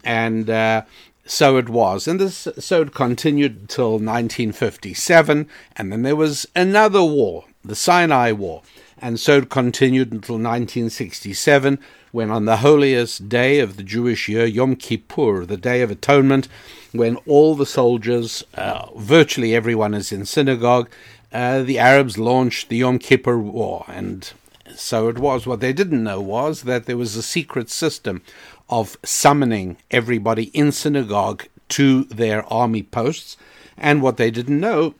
[0.05, 0.83] and uh,
[1.25, 2.09] so it was.
[2.09, 8.33] And this so it continued until 1957, and then there was another war, the Sinai
[8.33, 8.63] War,
[8.99, 11.79] and so it continued until 1967
[12.13, 16.49] when on the holiest day of the Jewish year, Yom Kippur, the Day of Atonement,
[16.93, 20.89] when all the soldiers, uh, virtually everyone is in synagogue,
[21.33, 23.85] uh, the Arabs launched the Yom Kippur War.
[23.89, 24.33] And
[24.81, 25.47] so it was.
[25.47, 28.23] What they didn't know was that there was a secret system
[28.69, 33.37] of summoning everybody in synagogue to their army posts.
[33.77, 34.95] And what they didn't know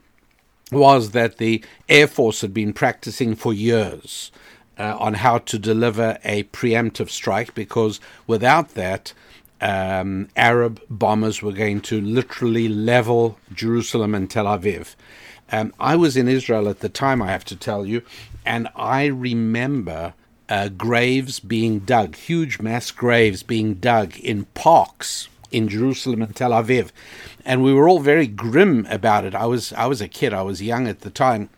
[0.73, 4.31] was that the Air Force had been practicing for years
[4.79, 9.13] uh, on how to deliver a preemptive strike because without that,
[9.61, 14.95] um, Arab bombers were going to literally level Jerusalem and Tel Aviv.
[15.53, 18.03] Um, I was in Israel at the time, I have to tell you,
[18.45, 20.15] and I remember
[20.49, 26.51] uh, graves being dug, huge mass graves being dug in parks in Jerusalem and Tel
[26.51, 26.91] Aviv,
[27.45, 29.35] and we were all very grim about it.
[29.35, 31.51] I was I was a kid, I was young at the time,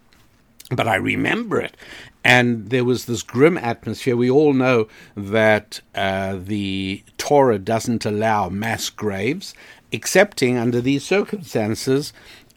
[0.70, 1.76] but I remember it,
[2.24, 4.16] and there was this grim atmosphere.
[4.16, 9.54] We all know that uh, the Torah doesn't allow mass graves,
[9.90, 12.12] excepting under these circumstances.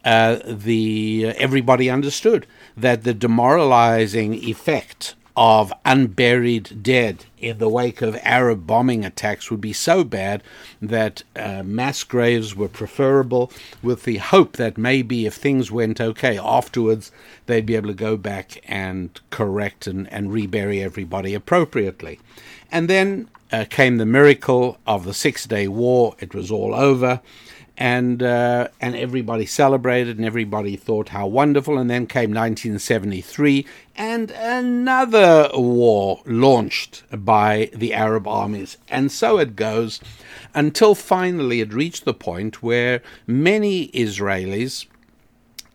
[0.05, 2.45] Uh, the uh, everybody understood
[2.77, 9.59] that the demoralizing effect of unburied dead in the wake of Arab bombing attacks would
[9.59, 10.41] be so bad
[10.81, 13.51] that uh, mass graves were preferable,
[13.81, 17.11] with the hope that maybe if things went okay afterwards,
[17.47, 22.19] they'd be able to go back and correct and, and rebury everybody appropriately.
[22.71, 26.15] And then uh, came the miracle of the Six Day War.
[26.19, 27.21] It was all over
[27.77, 31.77] and uh, and everybody celebrated and everybody thought how wonderful.
[31.77, 33.65] And then came 1973,
[33.95, 39.99] and another war launched by the Arab armies, and so it goes
[40.53, 44.85] until finally it reached the point where many Israelis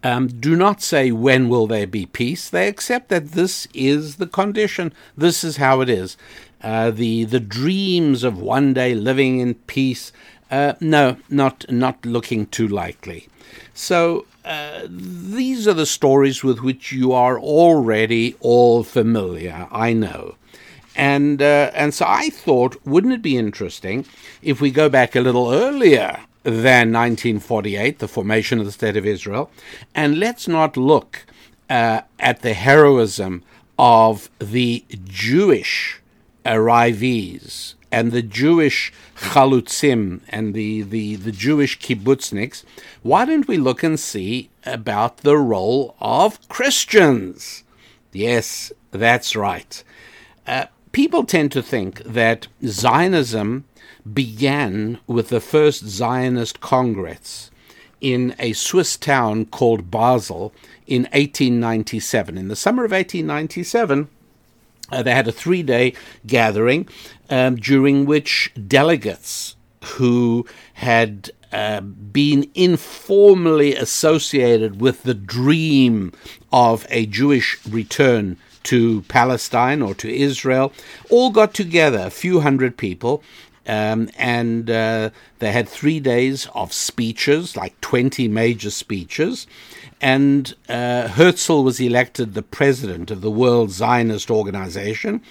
[0.02, 2.48] um, do not say when will there be peace.
[2.48, 4.92] They accept that this is the condition.
[5.16, 6.16] This is how it is.
[6.62, 10.12] Uh, the the dreams of one day living in peace.
[10.50, 13.28] Uh, no, not not looking too likely.
[13.72, 19.68] So uh, these are the stories with which you are already all familiar.
[19.70, 20.34] I know.
[20.96, 24.06] And uh, and so I thought, wouldn't it be interesting
[24.42, 29.06] if we go back a little earlier than 1948, the formation of the State of
[29.06, 29.50] Israel,
[29.94, 31.26] and let's not look
[31.68, 33.44] uh, at the heroism
[33.78, 36.00] of the Jewish
[36.44, 42.64] arrivees and the Jewish chalutzim and the, the, the Jewish kibbutzniks,
[43.02, 47.64] why don't we look and see about the role of Christians?
[48.12, 49.82] Yes, that's right.
[50.46, 53.64] Uh, people tend to think that Zionism
[54.12, 57.50] began with the first Zionist Congress
[58.00, 60.52] in a Swiss town called Basel
[60.86, 62.38] in 1897.
[62.38, 64.08] In the summer of 1897,
[64.90, 65.92] uh, they had a three day
[66.26, 66.88] gathering
[67.30, 76.12] um, during which delegates who had uh, been informally associated with the dream
[76.52, 80.72] of a Jewish return to Palestine or to Israel
[81.08, 83.22] all got together, a few hundred people,
[83.66, 89.46] um, and uh, they had three days of speeches, like 20 major speeches.
[90.00, 95.22] And uh, Herzl was elected the president of the World Zionist Organization,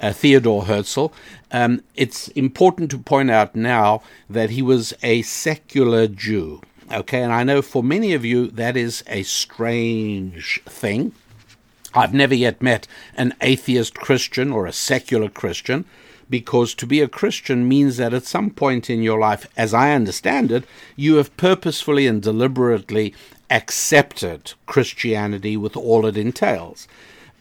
[0.00, 1.06] uh, Theodore Herzl.
[1.52, 6.60] Um, it's important to point out now that he was a secular Jew.
[6.92, 11.12] Okay, and I know for many of you that is a strange thing.
[11.94, 12.86] I've never yet met
[13.16, 15.84] an atheist Christian or a secular Christian
[16.28, 19.92] because to be a Christian means that at some point in your life, as I
[19.92, 20.64] understand it,
[20.96, 23.14] you have purposefully and deliberately
[23.50, 26.88] accepted Christianity with all it entails.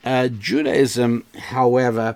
[0.04, 2.16] Uh, Judaism, however,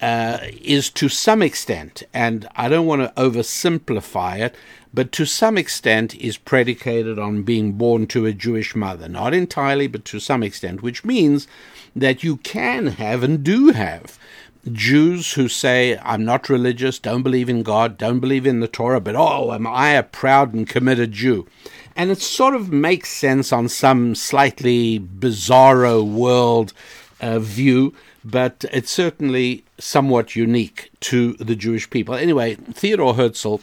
[0.00, 4.54] uh, is to some extent, and I don't want to oversimplify it,
[4.92, 9.08] but to some extent is predicated on being born to a Jewish mother.
[9.08, 11.46] Not entirely, but to some extent, which means
[11.94, 14.18] that you can have and do have
[14.70, 19.00] Jews who say, I'm not religious, don't believe in God, don't believe in the Torah,
[19.00, 21.46] but oh, am I a proud and committed Jew?
[21.96, 26.72] And it sort of makes sense on some slightly bizarro world
[27.20, 27.94] uh, view,
[28.24, 32.14] but it's certainly somewhat unique to the Jewish people.
[32.14, 33.56] Anyway, Theodore Herzl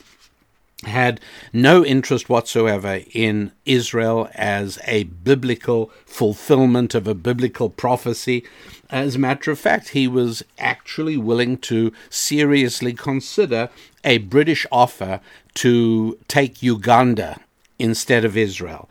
[0.86, 1.20] had
[1.52, 8.44] no interest whatsoever in Israel as a biblical fulfillment of a biblical prophecy.
[8.90, 13.70] As a matter of fact, he was actually willing to seriously consider
[14.04, 15.20] a British offer
[15.56, 17.40] to take Uganda
[17.80, 18.88] instead of Israel.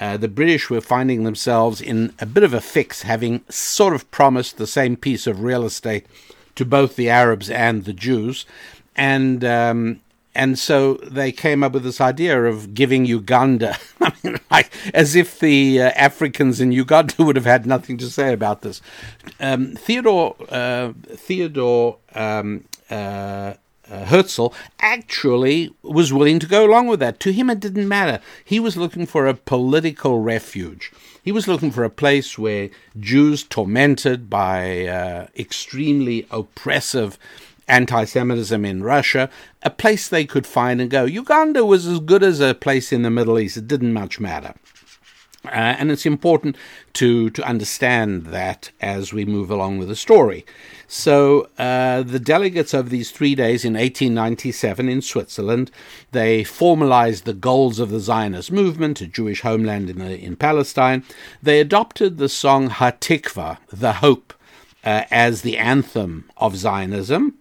[0.00, 4.10] Uh, the British were finding themselves in a bit of a fix, having sort of
[4.10, 6.06] promised the same piece of real estate
[6.56, 8.46] to both the Arabs and the Jews.
[8.96, 10.00] And um,
[10.34, 13.76] and so they came up with this idea of giving Uganda,
[14.50, 18.62] like as if the uh, Africans in Uganda would have had nothing to say about
[18.62, 18.80] this.
[19.38, 22.64] Um, Theodore uh, Theodore um,
[23.90, 24.48] uh, Herzl
[24.80, 27.20] actually was willing to go along with that.
[27.20, 28.20] To him, it didn't matter.
[28.44, 30.92] He was looking for a political refuge.
[31.22, 37.18] He was looking for a place where Jews tormented by uh, extremely oppressive
[37.68, 39.30] anti Semitism in Russia,
[39.62, 41.04] a place they could find and go.
[41.04, 44.54] Uganda was as good as a place in the Middle East, it didn't much matter.
[45.44, 46.54] Uh, and it's important
[46.92, 50.44] to, to understand that as we move along with the story.
[50.92, 55.70] So, uh, the delegates of these three days in 1897 in Switzerland,
[56.10, 61.04] they formalized the goals of the Zionist movement, a Jewish homeland in, the, in Palestine.
[61.40, 64.34] They adopted the song Hatikva, the Hope,
[64.82, 67.36] uh, as the anthem of Zionism.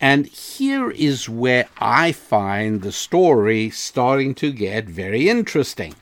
[0.00, 5.96] And here is where I find the story starting to get very interesting.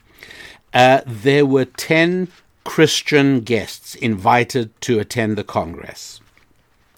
[0.73, 2.29] Uh, there were 10
[2.63, 6.21] Christian guests invited to attend the Congress.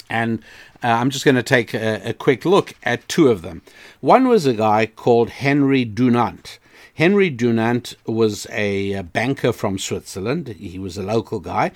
[0.09, 0.41] And
[0.83, 3.63] uh, I'm just going to take a, a, quick look at two of them.
[4.01, 6.59] One was a guy called Henry Dunant.
[6.95, 10.49] Henry Dunant was a, banker from Switzerland.
[10.49, 11.73] He was a local guy,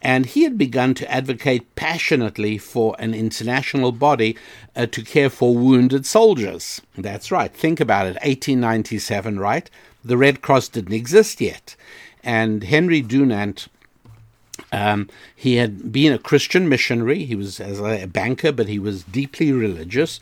[0.00, 4.34] and he had begun to advocate passionately for an international body
[4.74, 6.80] uh, to care for wounded soldiers.
[6.96, 7.52] That's right.
[7.52, 8.14] Think about it.
[8.22, 9.68] 1897, right?
[10.02, 11.76] The Red Cross didn't exist yet.
[12.24, 13.68] And Henry Dunant
[14.70, 17.24] um, he had been a Christian missionary.
[17.24, 20.20] He was as a banker, but he was deeply religious,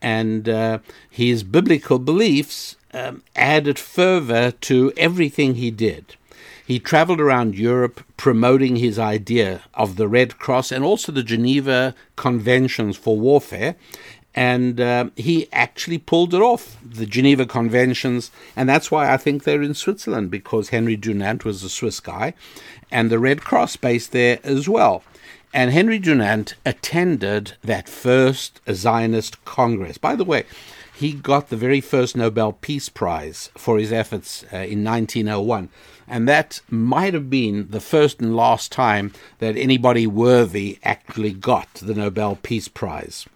[0.00, 0.78] and uh,
[1.08, 6.16] his biblical beliefs um, added fervor to everything he did.
[6.66, 11.96] He traveled around Europe promoting his idea of the Red Cross and also the Geneva
[12.14, 13.74] Conventions for Warfare.
[14.34, 18.30] And uh, he actually pulled it off, the Geneva Conventions.
[18.54, 22.34] And that's why I think they're in Switzerland, because Henry Dunant was a Swiss guy,
[22.90, 25.02] and the Red Cross based there as well.
[25.52, 29.98] And Henry Dunant attended that first Zionist Congress.
[29.98, 30.44] By the way,
[30.94, 35.70] he got the very first Nobel Peace Prize for his efforts uh, in 1901.
[36.06, 41.72] And that might have been the first and last time that anybody worthy actually got
[41.74, 43.26] the Nobel Peace Prize.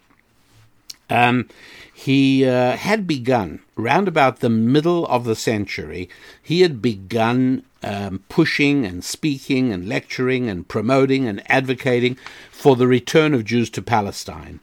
[1.09, 1.47] Um,
[1.93, 6.09] he uh, had begun, round about the middle of the century,
[6.41, 12.17] he had begun um, pushing and speaking and lecturing and promoting and advocating
[12.51, 14.59] for the return of Jews to Palestine.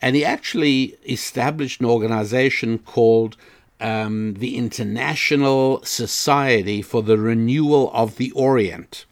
[0.00, 3.36] And he actually established an organization called
[3.80, 9.06] um, the International Society for the Renewal of the Orient.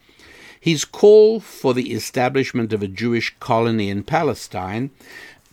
[0.60, 4.90] His call for the establishment of a Jewish colony in Palestine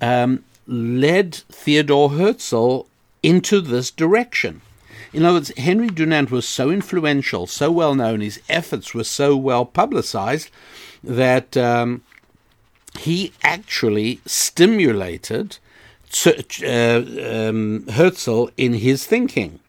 [0.02, 2.88] um, led Theodore Herzl
[3.22, 4.62] into this direction.
[5.14, 9.36] In other words, Henry Dunant was so influential, so well known, his efforts were so
[9.36, 10.50] well publicized
[11.04, 12.02] that um,
[13.00, 15.58] he actually stimulated
[16.26, 16.30] uh,
[16.68, 19.60] um, Herzl in his thinking.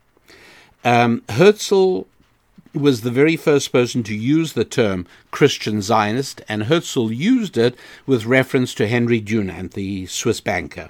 [0.85, 2.03] Um, Herzl
[2.75, 7.75] was the very first person to use the term Christian Zionist, and Herzl used it
[8.07, 10.89] with reference to Henry Dunant, the Swiss banker.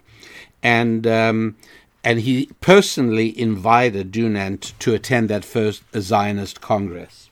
[0.62, 1.57] And um,
[2.05, 7.30] and he personally invited Dunant to attend that first Zionist Congress.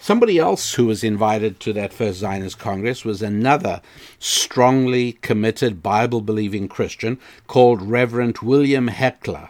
[0.00, 3.80] Somebody else who was invited to that first Zionist Congress was another
[4.20, 7.18] strongly committed Bible believing Christian
[7.48, 9.48] called Reverend William Hechler,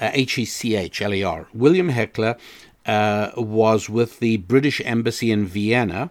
[0.00, 1.48] H E C H L E R.
[1.52, 2.38] William Hechler
[2.86, 6.10] uh, was with the British Embassy in Vienna,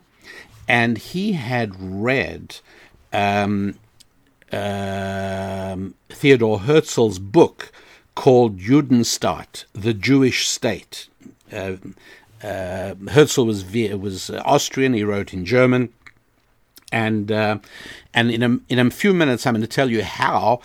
[0.68, 2.58] and he had read
[3.12, 3.78] um,
[4.52, 7.72] um, Theodor Herzl's book
[8.16, 11.08] called Judenstaat, the Jewish State.
[11.52, 11.78] Uh,
[12.44, 14.94] uh, Herzl was was Austrian.
[14.94, 15.94] He wrote in German,
[16.92, 17.60] and uh,
[18.14, 20.62] and in a in a few minutes, I'm going to tell you how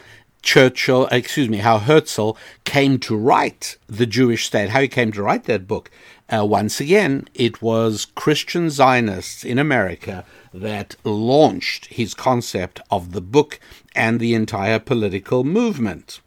[0.49, 2.30] Churchill, excuse me, how Herzl
[2.64, 5.90] came to write the Jewish State, how he came to write that book.
[6.30, 10.24] Uh, once again, it was Christian Zionists in America
[10.55, 13.61] that launched his concept of the book
[13.94, 16.20] and the entire political movement.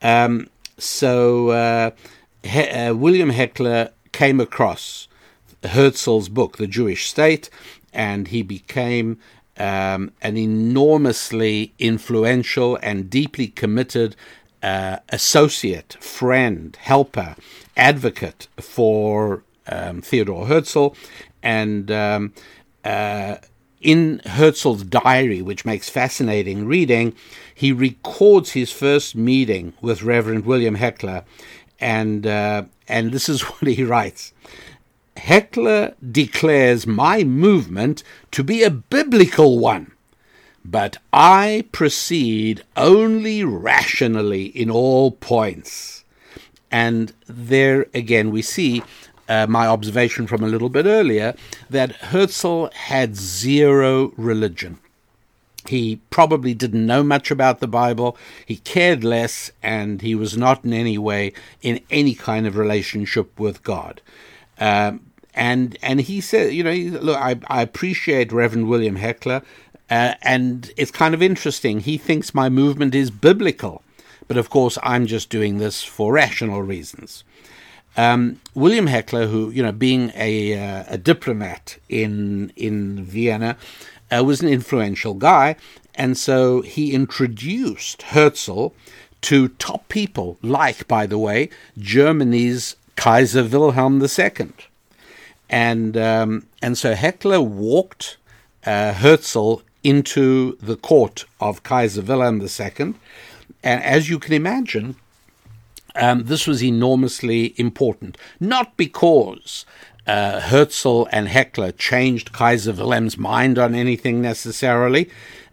[0.00, 0.46] Um,
[0.78, 1.90] so uh,
[2.44, 5.08] he- uh, William Hechler came across
[5.64, 7.50] Herzl's book, The Jewish State,
[7.92, 9.18] and he became
[9.60, 14.16] um, an enormously influential and deeply committed
[14.62, 17.36] uh, associate, friend, helper,
[17.76, 20.94] advocate for um, Theodore Herzl,
[21.42, 22.32] and um,
[22.84, 23.36] uh,
[23.82, 27.14] in Herzl's diary, which makes fascinating reading,
[27.54, 31.24] he records his first meeting with Reverend William Hechler.
[31.78, 34.32] and uh, and this is what he writes.
[35.20, 38.02] Hechler declares my movement
[38.32, 39.92] to be a biblical one,
[40.64, 46.04] but I proceed only rationally in all points.
[46.70, 48.82] And there again we see
[49.28, 51.34] uh, my observation from a little bit earlier
[51.68, 54.78] that Herzl had zero religion.
[55.66, 58.16] He probably didn't know much about the Bible.
[58.44, 63.38] He cared less, and he was not in any way in any kind of relationship
[63.38, 64.00] with God.
[64.58, 69.42] Um, and and he said, you know, look, I, I appreciate Reverend William Hechler,
[69.88, 71.80] uh, and it's kind of interesting.
[71.80, 73.82] He thinks my movement is biblical,
[74.28, 77.24] but of course, I'm just doing this for rational reasons.
[77.96, 83.56] Um, William Hechler, who you know, being a, uh, a diplomat in in Vienna,
[84.10, 85.56] uh, was an influential guy,
[85.94, 88.68] and so he introduced Herzl
[89.22, 94.52] to top people, like, by the way, Germany's Kaiser Wilhelm II,
[95.50, 98.16] and um, and so Hechler walked
[98.64, 102.94] uh, Herzl into the court of Kaiser Wilhelm II,
[103.62, 104.96] and as you can imagine
[105.96, 109.66] um, this was enormously important, not because
[110.06, 115.10] uh, Herzl and Hechler changed Kaiser Wilhelm's mind on anything necessarily,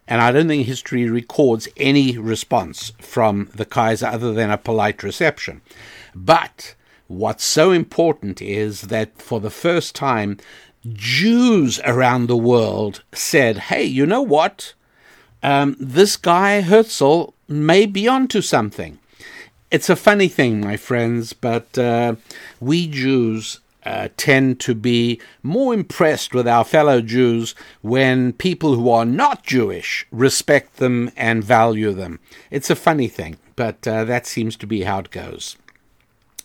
[0.07, 5.01] and I don't think history records any response from the Kaiser other than a polite
[5.01, 5.61] reception.
[6.13, 6.75] But
[7.08, 10.38] what's so important is that for the first time,
[10.93, 14.74] Jews around the world said, hey, you know what?
[15.43, 18.99] Um, this guy, Herzl, may be onto something
[19.70, 22.16] it's a funny thing, my friends, but uh,
[22.60, 28.89] we Jews uh, tend to be more impressed with our fellow Jews when people who
[28.89, 32.20] are not Jewish respect them and value them.
[32.49, 35.58] It's a funny thing, but uh, that seems to be how it goes.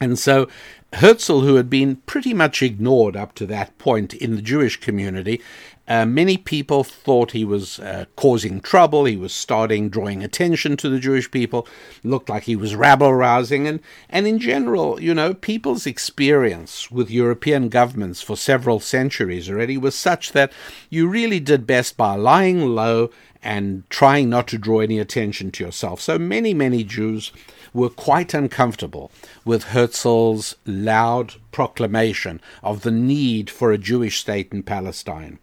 [0.03, 0.49] And so
[0.95, 5.41] Herzl, who had been pretty much ignored up to that point in the Jewish community,
[5.89, 9.05] uh, many people thought he was uh, causing trouble.
[9.05, 11.67] He was starting drawing attention to the Jewish people.
[12.05, 17.11] Looked like he was rabble rousing, and and in general, you know, people's experience with
[17.11, 20.53] European governments for several centuries already was such that
[20.91, 23.11] you really did best by lying low
[23.43, 26.01] and trying not to draw any attention to yourself.
[26.01, 27.33] So many, many Jews
[27.75, 29.11] were quite uncomfortable
[29.45, 35.39] with Herzl's loud proclamation of the need for a Jewish state in Palestine.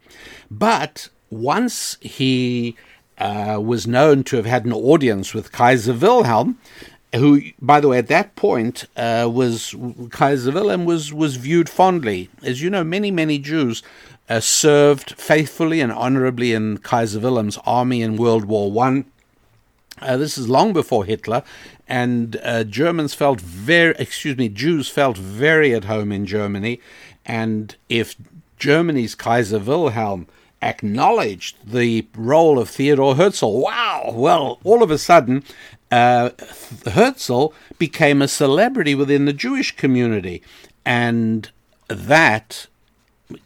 [0.50, 2.76] But once he
[3.18, 6.58] uh, was known to have had an audience with Kaiser Wilhelm,
[7.16, 9.76] who, by the way, at that point uh, was
[10.12, 13.82] Kaiser Wilhelm was was viewed fondly, as you know, many many Jews
[14.30, 19.06] uh, served faithfully and honorably in Kaiser Wilhelm's army in World War One.
[20.00, 21.44] Uh, this is long before Hitler,
[21.88, 26.80] and uh, Germans felt very, excuse me, Jews felt very at home in Germany.
[27.26, 28.16] And if
[28.58, 30.28] Germany's Kaiser Wilhelm
[30.62, 35.44] acknowledged the role of Theodor Herzl, wow, well, all of a sudden,
[35.92, 36.30] uh,
[36.86, 40.42] Herzl became a celebrity within the Jewish community.
[40.86, 41.50] And
[41.88, 42.68] that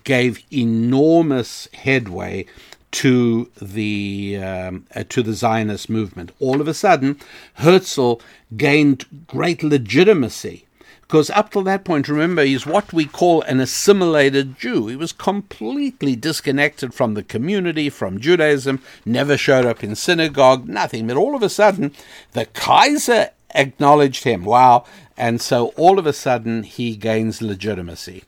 [0.04, 2.46] gave enormous headway
[2.92, 6.32] to the um, uh, to the Zionist movement.
[6.40, 7.20] All of a sudden,
[7.56, 8.16] Herzl
[8.56, 10.68] gained great legitimacy
[11.14, 14.88] because up till that point, remember, he's what we call an assimilated Jew.
[14.88, 21.06] He was completely disconnected from the community, from Judaism, never showed up in synagogue, nothing.
[21.06, 21.94] But all of a sudden,
[22.32, 24.44] the Kaiser acknowledged him.
[24.44, 24.86] Wow.
[25.16, 28.24] And so all of a sudden, he gains legitimacy.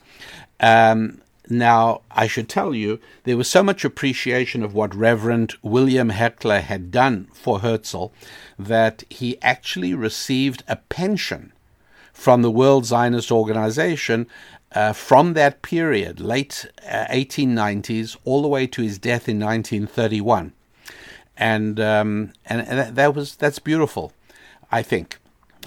[0.60, 6.12] Um, now, I should tell you, there was so much appreciation of what Reverend William
[6.12, 8.08] Hechler had done for Herzl
[8.58, 11.52] that he actually received a pension
[12.14, 14.28] from the World Zionist Organization
[14.72, 20.54] uh, from that period, late uh, 1890s, all the way to his death in 1931.
[21.38, 24.14] And, um, and, and that was that's beautiful,
[24.72, 25.18] I think,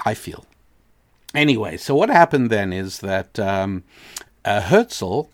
[0.04, 0.46] I feel.
[1.34, 3.84] Anyway, so what happened then is that um,
[4.44, 5.28] uh, Herzl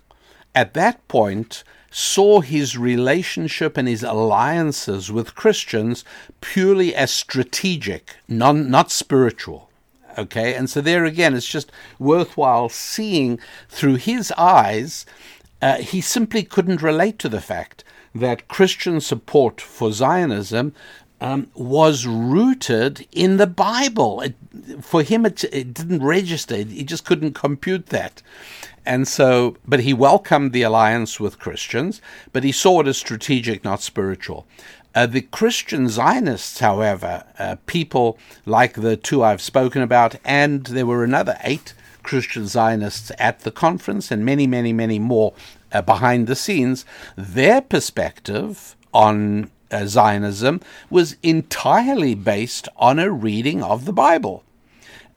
[0.54, 6.04] at that point saw his relationship and his alliances with Christians
[6.40, 9.70] purely as strategic, non, not spiritual.
[10.18, 13.38] Okay, and so there again, it's just worthwhile seeing
[13.68, 15.06] through his eyes.
[15.62, 17.84] Uh, he simply couldn't relate to the fact
[18.14, 20.72] that Christian support for Zionism
[21.24, 24.20] um, was rooted in the Bible.
[24.20, 24.34] It,
[24.82, 26.56] for him, it, it didn't register.
[26.56, 28.20] He just couldn't compute that.
[28.84, 32.02] And so, but he welcomed the alliance with Christians,
[32.34, 34.46] but he saw it as strategic, not spiritual.
[34.94, 40.84] Uh, the Christian Zionists, however, uh, people like the two I've spoken about, and there
[40.84, 41.72] were another eight
[42.02, 45.32] Christian Zionists at the conference, and many, many, many more
[45.72, 46.84] uh, behind the scenes,
[47.16, 54.44] their perspective on uh, Zionism was entirely based on a reading of the Bible.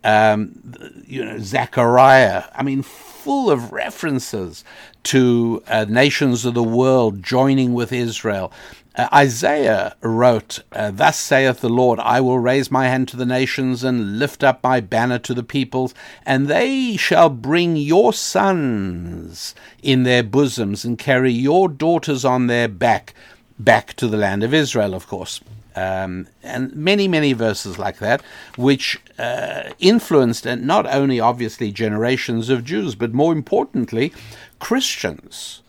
[0.04, 0.74] Um,
[1.06, 4.64] you know, Zechariah, I mean, full of references
[5.04, 8.52] to uh, nations of the world joining with Israel.
[8.96, 13.26] Uh, Isaiah wrote, uh, Thus saith the Lord, I will raise my hand to the
[13.26, 15.94] nations and lift up my banner to the peoples,
[16.26, 19.54] and they shall bring your sons
[19.84, 23.14] in their bosoms and carry your daughters on their back
[23.60, 25.42] back to the land of Israel, of course.
[25.76, 28.24] Um, and many, many verses like that,
[28.56, 34.12] which uh, influenced and not only obviously generations of Jews, but more importantly,
[34.60, 35.62] Christians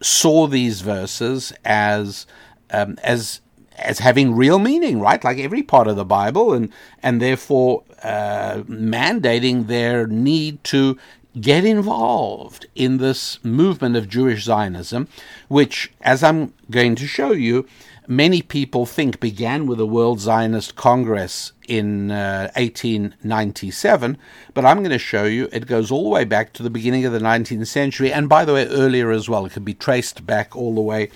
[0.00, 2.26] saw these verses as
[2.70, 3.40] um, as
[3.78, 5.22] as having real meaning, right?
[5.22, 6.72] Like every part of the Bible, and
[7.02, 10.98] and therefore uh, mandating their need to
[11.40, 15.08] get involved in this movement of Jewish Zionism,
[15.48, 17.66] which, as I'm going to show you,
[18.06, 24.18] many people think began with the World Zionist Congress in uh, 1897,
[24.52, 27.04] but I'm going to show you it goes all the way back to the beginning
[27.04, 29.46] of the 19th century, and by the way, earlier as well.
[29.46, 31.10] It can be traced back all the way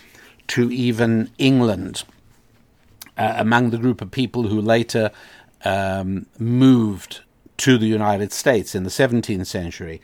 [0.49, 2.05] to even England,
[3.19, 5.11] uh, among the group of people who later
[5.65, 7.21] um, moved
[7.59, 10.01] to the United States in the 17th century.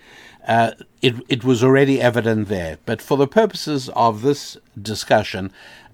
[0.46, 2.78] Uh, it, it was already evident there.
[2.84, 5.52] But for the purposes of this discussion,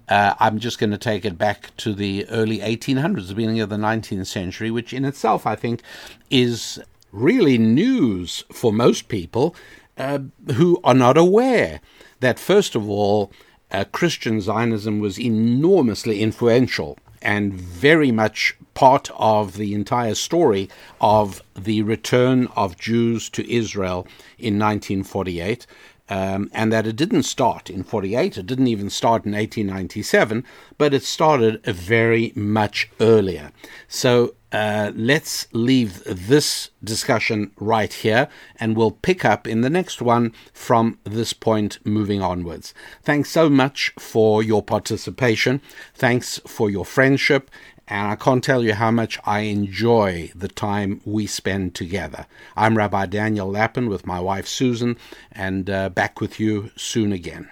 [0.09, 3.69] uh, I'm just going to take it back to the early 1800s, the beginning of
[3.69, 5.83] the 19th century, which in itself I think
[6.31, 6.81] is
[7.13, 9.55] really news for most people.
[9.99, 10.21] uh,
[10.55, 11.81] who are not aware
[12.21, 13.33] that, first of all,
[13.71, 16.99] uh, Christian Zionism was enormously influential
[17.29, 20.66] and very much part of the entire story
[20.99, 24.07] of the return of Jews to Israel
[24.39, 25.66] in 1948.
[26.09, 30.43] Um, and that it didn't start in 48, it didn't even start in 1897,
[30.79, 33.53] but it started very much earlier.
[33.89, 38.29] So uh, let's leave this discussion right here
[38.59, 42.73] and we'll pick up in the next one from this point moving onwards.
[43.03, 45.61] Thanks so much for your participation.
[45.95, 47.51] Thanks for your friendship.
[47.91, 52.27] And I can't tell you how much I enjoy the time we spend together.
[52.55, 54.99] I'm Rabbi Daniel Lapin with my wife Susan,
[55.33, 57.49] and uh, back with you soon again.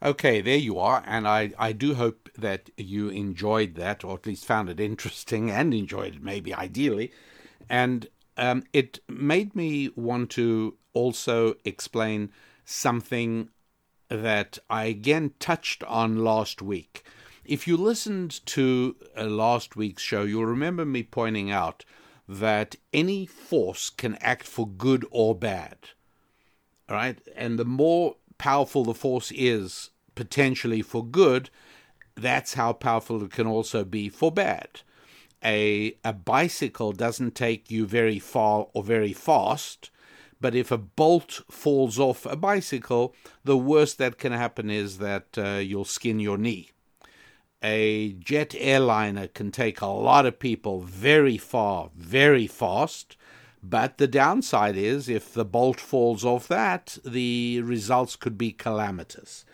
[0.00, 4.26] Okay, there you are, and I, I do hope that you enjoyed that, or at
[4.26, 7.12] least found it interesting and enjoyed it, maybe ideally.
[7.68, 12.30] And um, it made me want to also explain
[12.64, 13.48] something
[14.08, 17.04] that I again touched on last week.
[17.44, 21.84] If you listened to uh, last week's show, you'll remember me pointing out
[22.28, 25.76] that any force can act for good or bad.
[26.88, 27.18] All right?
[27.34, 31.50] And the more powerful the force is potentially for good,
[32.14, 34.80] that's how powerful it can also be for bad.
[35.44, 39.90] A, a bicycle doesn't take you very far or very fast,
[40.40, 45.26] but if a bolt falls off a bicycle, the worst that can happen is that
[45.36, 46.70] uh, you'll skin your knee.
[47.62, 53.16] A jet airliner can take a lot of people very far, very fast,
[53.62, 59.44] but the downside is if the bolt falls off that, the results could be calamitous.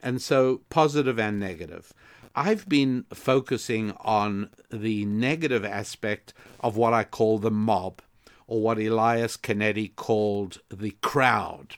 [0.00, 1.92] And so, positive and negative.
[2.34, 8.00] I've been focusing on the negative aspect of what I call the mob,
[8.46, 11.76] or what Elias Canetti called the crowd.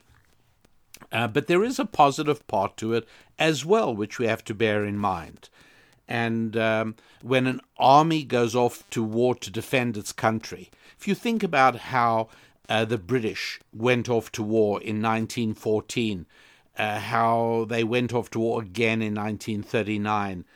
[1.13, 3.07] Uh, but there is a positive part to it
[3.39, 5.49] as well, which we have to bear in mind.
[6.07, 11.15] And um, when an army goes off to war to defend its country, if you
[11.15, 12.29] think about how
[12.69, 16.27] uh, the British went off to war in 1914,
[16.81, 20.47] uh, how they went off to war again in 1939,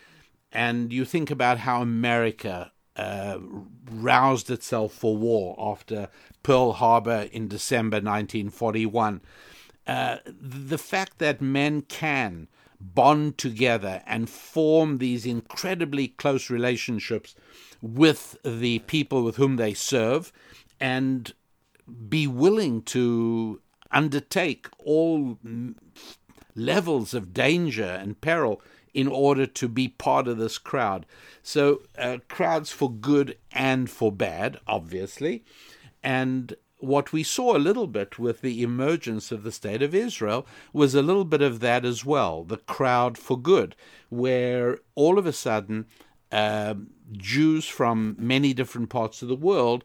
[0.53, 3.39] and you think about how America uh,
[3.91, 6.09] roused itself for war after
[6.43, 9.21] Pearl Harbor in December 1941.
[9.87, 12.49] Uh, the fact that men can
[12.81, 17.35] bond together and form these incredibly close relationships
[17.83, 20.33] with the people with whom they serve
[20.81, 21.35] and
[22.09, 23.61] be willing to
[23.95, 25.39] undertake all
[26.55, 28.61] levels of danger and peril
[28.93, 31.07] in order to be part of this crowd.
[31.43, 35.45] So, uh, crowds for good and for bad, obviously.
[36.03, 40.47] And what we saw a little bit with the emergence of the State of Israel
[40.73, 43.75] was a little bit of that as well the crowd for good,
[44.11, 45.87] where all of a sudden
[46.31, 46.75] uh,
[47.13, 49.83] Jews from many different parts of the world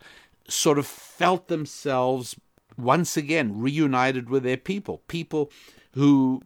[0.48, 2.36] sort of felt themselves
[2.80, 5.52] once again reunited with their people, people
[5.94, 6.42] who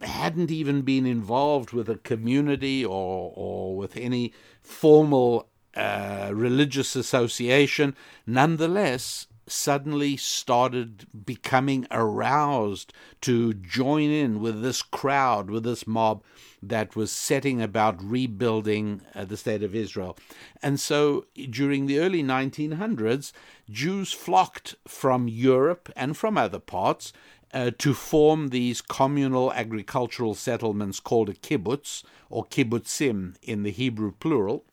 [0.00, 4.32] hadn't even been involved with a community or, or with any
[4.62, 7.96] formal uh, religious association,
[8.26, 12.92] nonetheless suddenly started becoming aroused
[13.22, 16.22] to join in with this crowd, with this mob
[16.62, 20.16] that was setting about rebuilding uh, the state of Israel.
[20.62, 23.32] And so during the early 1900s,
[23.70, 27.12] Jews flocked from Europe and from other parts
[27.52, 34.12] uh, to form these communal agricultural settlements called a kibbutz or kibbutzim in the Hebrew
[34.12, 34.64] plural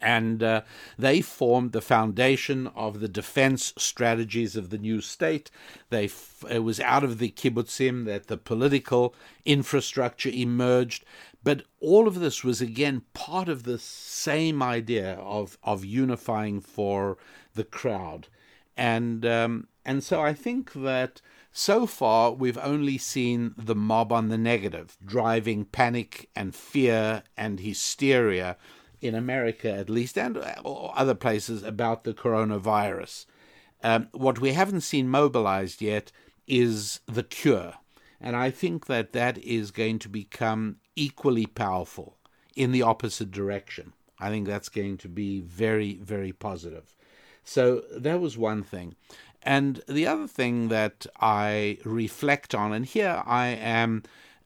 [0.00, 0.62] and uh,
[0.98, 5.50] they formed the foundation of the defense strategies of the new state.
[5.90, 9.14] They f- it was out of the kibbutzim that the political
[9.44, 11.04] infrastructure emerged.
[11.42, 17.16] But all of this was again part of the same idea of of unifying for
[17.54, 18.28] the crowd,
[18.76, 21.22] and um, and so I think that
[21.52, 27.58] so far we've only seen the mob on the negative, driving panic and fear and
[27.58, 28.56] hysteria
[29.00, 33.26] in America at least, and uh, other places about the coronavirus.
[33.82, 36.12] Um, what we haven't seen mobilized yet
[36.46, 37.74] is the cure.
[38.20, 42.18] And I think that that is going to become equally powerful
[42.54, 43.94] in the opposite direction.
[44.18, 46.94] I think that's going to be very, very positive.
[47.42, 48.94] So that was one thing.
[49.42, 54.02] And the other thing that I reflect on, and here I am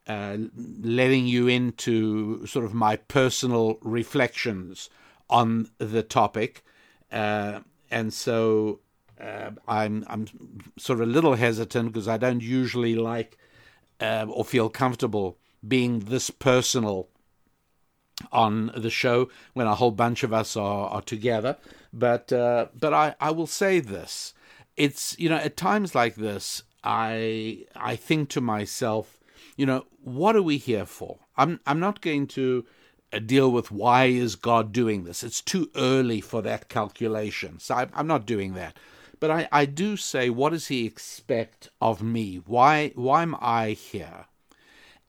[0.06, 0.36] uh,
[0.82, 4.90] letting you into sort of my personal reflections
[5.30, 6.64] on the topic.
[7.10, 7.60] Uh,
[7.90, 8.80] and so
[9.20, 10.26] uh, I'm I'm
[10.78, 13.38] sort of a little hesitant because I don't usually like
[14.00, 17.08] uh, or feel comfortable being this personal
[18.32, 21.56] on the show when a whole bunch of us are, are together.
[21.92, 24.34] But uh, but I, I will say this:
[24.76, 29.20] it's you know at times like this, I I think to myself,
[29.56, 31.18] you know, what are we here for?
[31.36, 32.64] I'm I'm not going to
[33.12, 35.22] uh, deal with why is God doing this.
[35.22, 38.76] It's too early for that calculation, so I, I'm not doing that.
[39.20, 42.36] But I, I do say, what does He expect of me?
[42.44, 44.26] Why why am I here?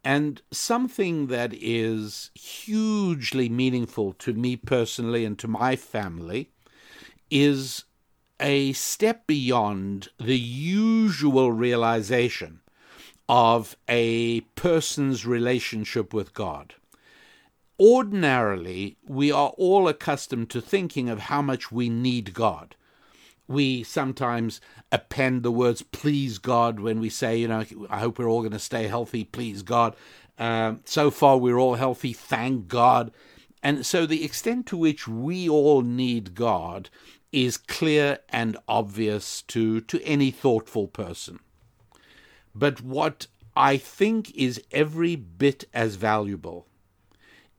[0.03, 6.51] And something that is hugely meaningful to me personally and to my family
[7.31, 7.85] is
[8.39, 12.59] a step beyond the usual realization
[13.27, 16.75] of a person's relationship with God.
[17.79, 22.75] Ordinarily, we are all accustomed to thinking of how much we need God
[23.47, 24.59] we sometimes
[24.91, 28.51] append the words please God when we say, you know, I hope we're all going
[28.51, 29.95] to stay healthy, please God.
[30.37, 33.11] Um, so far, we're all healthy, thank God.
[33.61, 36.89] And so the extent to which we all need God
[37.31, 41.39] is clear and obvious to, to any thoughtful person.
[42.55, 46.65] But what I think is every bit as valuable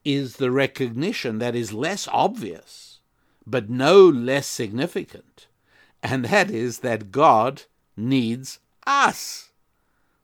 [0.05, 3.01] is the recognition that is less obvious,
[3.47, 5.47] but no less significant
[6.07, 7.63] and that is that God
[7.97, 9.51] needs us.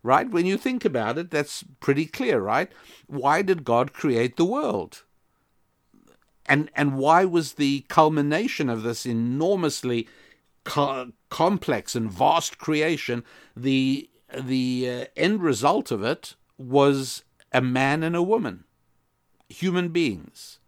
[0.05, 0.31] Right?
[0.31, 2.71] When you think about it, that's pretty clear, right?
[3.07, 5.03] Why did God create the world?
[6.47, 10.09] And and why was the culmination of this enormously
[10.65, 13.25] co- complex and vast creation
[13.57, 14.09] the
[14.41, 18.65] the uh, end result of it was a man and a woman,
[19.49, 20.59] human beings.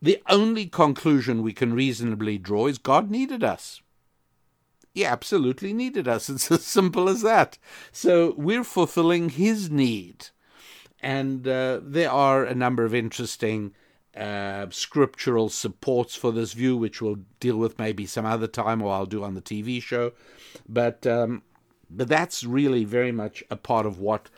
[0.00, 3.80] The only conclusion we can reasonably draw is God needed us.
[4.94, 6.28] He absolutely needed us.
[6.30, 7.58] It's as simple as that.
[7.92, 10.28] So we're fulfilling his need.
[11.00, 13.74] And uh, there are a number of interesting
[14.16, 18.92] uh, scriptural supports for this view, which we'll deal with maybe some other time, or
[18.92, 20.12] I'll do on the TV show.
[20.66, 21.42] But um,
[21.90, 24.28] but that's really very much a part of what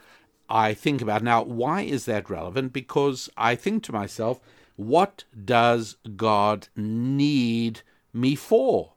[0.49, 1.23] I think about.
[1.23, 2.73] Now, why is that relevant?
[2.73, 4.39] Because I think to myself,
[4.75, 7.81] what does God need
[8.13, 8.93] me for?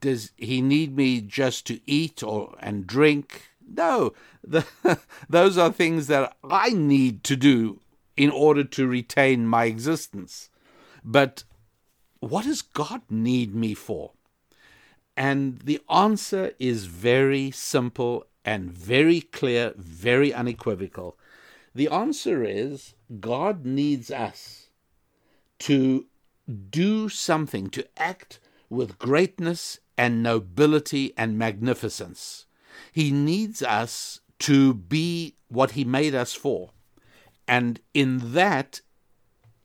[0.00, 3.42] Does he need me just to eat or and drink?
[3.66, 4.12] No,
[4.42, 4.66] the,
[5.28, 7.80] those are things that I need to do
[8.16, 10.50] in order to retain my existence.
[11.04, 11.44] But
[12.20, 14.12] what does God need me for?
[15.16, 21.16] And the answer is very simple and very clear, very unequivocal.
[21.74, 24.68] The answer is God needs us
[25.60, 26.06] to
[26.70, 28.38] do something, to act
[28.68, 32.46] with greatness and nobility and magnificence.
[32.92, 36.70] He needs us to be what He made us for.
[37.46, 38.80] And in that,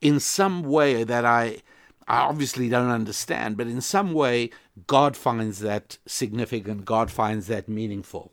[0.00, 1.62] in some way that I,
[2.10, 4.50] I obviously don't understand, but in some way,
[4.88, 8.32] God finds that significant, God finds that meaningful.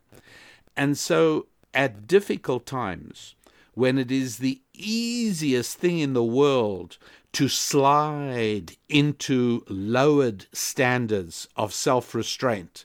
[0.76, 1.46] And so
[1.76, 3.36] at difficult times,
[3.76, 6.98] when it is the easiest thing in the world
[7.34, 12.84] to slide into lowered standards of self restraint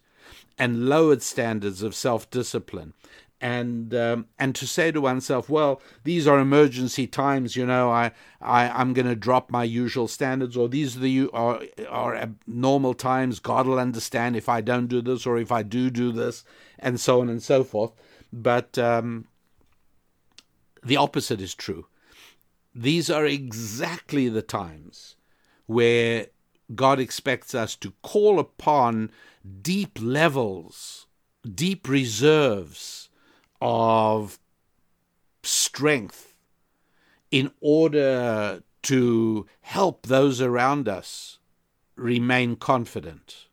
[0.58, 2.92] and lowered standards of self discipline.
[3.42, 7.56] And um, and to say to oneself, well, these are emergency times.
[7.56, 11.28] You know, I, I I'm going to drop my usual standards, or these are the
[11.32, 13.40] are are normal times.
[13.40, 16.44] God will understand if I don't do this, or if I do do this,
[16.78, 17.92] and so on and so forth.
[18.32, 19.26] But um,
[20.84, 21.86] the opposite is true
[22.74, 25.16] these are exactly the times
[25.66, 26.28] where
[26.74, 29.10] God expects us to call upon
[29.60, 31.06] deep levels,
[31.54, 33.10] deep reserves
[33.64, 34.40] of
[35.44, 36.34] strength
[37.30, 41.38] in order to help those around us
[41.94, 43.46] remain confident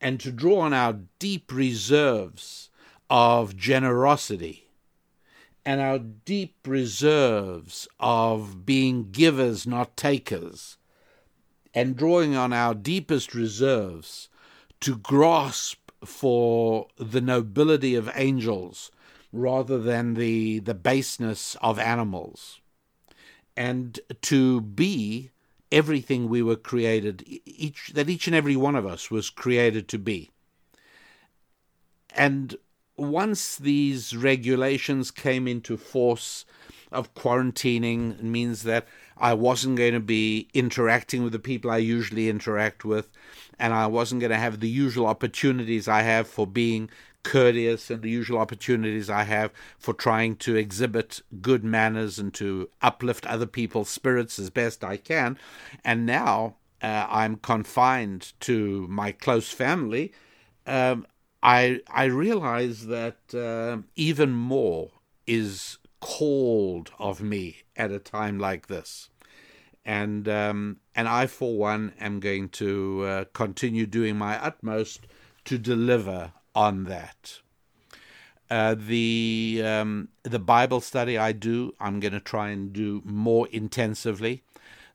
[0.00, 2.70] and to draw on our deep reserves
[3.10, 4.68] of generosity
[5.66, 10.76] and our deep reserves of being givers, not takers,
[11.74, 14.28] and drawing on our deepest reserves
[14.80, 18.92] to grasp for the nobility of angels
[19.32, 22.60] rather than the, the baseness of animals,
[23.56, 25.30] and to be
[25.70, 29.98] everything we were created, each, that each and every one of us was created to
[29.98, 30.30] be.
[32.14, 32.56] And
[32.96, 36.44] once these regulations came into force
[36.92, 38.86] of quarantining, it means that
[39.16, 43.08] I wasn't going to be interacting with the people I usually interact with,
[43.58, 46.90] and I wasn't going to have the usual opportunities I have for being
[47.22, 52.68] courteous and the usual opportunities I have for trying to exhibit good manners and to
[52.80, 55.38] uplift other people's spirits as best I can.
[55.84, 60.12] And now uh, I'm confined to my close family.
[60.66, 61.06] Um,
[61.42, 64.90] I I realize that uh, even more
[65.26, 69.08] is called of me at a time like this
[69.84, 75.06] and um, and I, for one, am going to uh, continue doing my utmost
[75.44, 77.40] to deliver on that.
[78.50, 83.48] Uh, the um, the Bible study I do, I'm going to try and do more
[83.48, 84.42] intensively.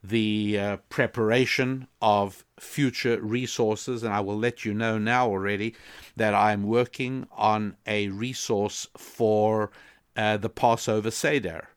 [0.03, 5.75] The uh, preparation of future resources, and I will let you know now already
[6.15, 9.71] that I'm working on a resource for
[10.15, 11.69] uh, the Passover Seder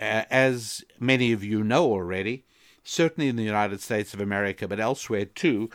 [0.00, 2.44] uh, as many of you know already,
[2.84, 5.70] certainly in the United States of America, but elsewhere too,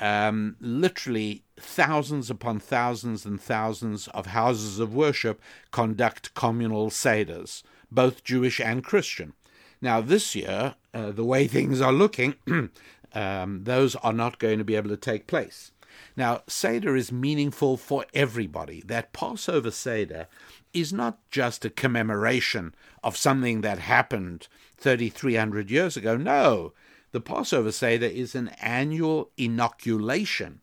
[0.00, 5.40] um, literally thousands upon thousands and thousands of houses of worship
[5.70, 9.32] conduct communal seders, both Jewish and Christian.
[9.80, 12.34] Now, this year, uh, the way things are looking,
[13.14, 15.72] um, those are not going to be able to take place.
[16.16, 18.82] Now, Seder is meaningful for everybody.
[18.86, 20.26] That Passover Seder
[20.72, 24.48] is not just a commemoration of something that happened
[24.78, 26.16] 3,300 years ago.
[26.16, 26.72] No,
[27.12, 30.60] the Passover Seder is an annual inoculation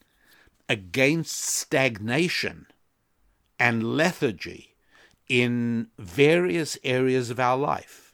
[0.69, 2.67] against stagnation
[3.59, 4.75] and lethargy
[5.27, 8.13] in various areas of our life.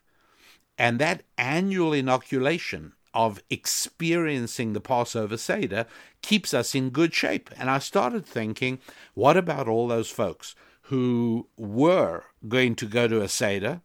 [0.76, 5.86] And that annual inoculation of experiencing the Passover Seder
[6.20, 7.50] keeps us in good shape.
[7.56, 8.80] And I started thinking,
[9.14, 13.80] what about all those folks who were going to go to a Seder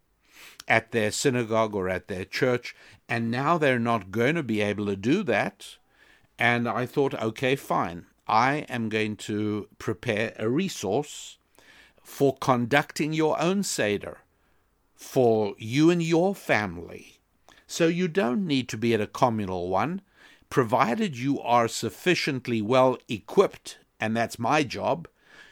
[0.67, 2.75] at their synagogue or at their church,
[3.09, 5.77] and now they're not going to be able to do that.
[6.37, 8.05] And I thought, okay, fine.
[8.31, 11.37] I am going to prepare a resource
[12.01, 14.19] for conducting your own Seder
[14.95, 17.19] for you and your family.
[17.67, 20.01] So you don't need to be at a communal one,
[20.49, 25.07] provided you are sufficiently well equipped, and that's my job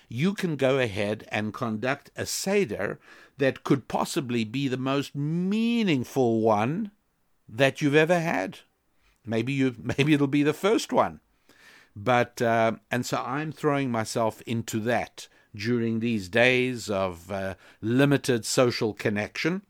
[0.10, 3.00] you can go ahead and conduct a Seder
[3.38, 6.92] that could possibly be the most meaningful one
[7.48, 8.60] that you've ever had.
[9.26, 11.20] Maybe you maybe it'll be the first one.
[11.96, 18.46] But uh, and so I'm throwing myself into that during these days of uh, limited
[18.46, 19.64] social connection,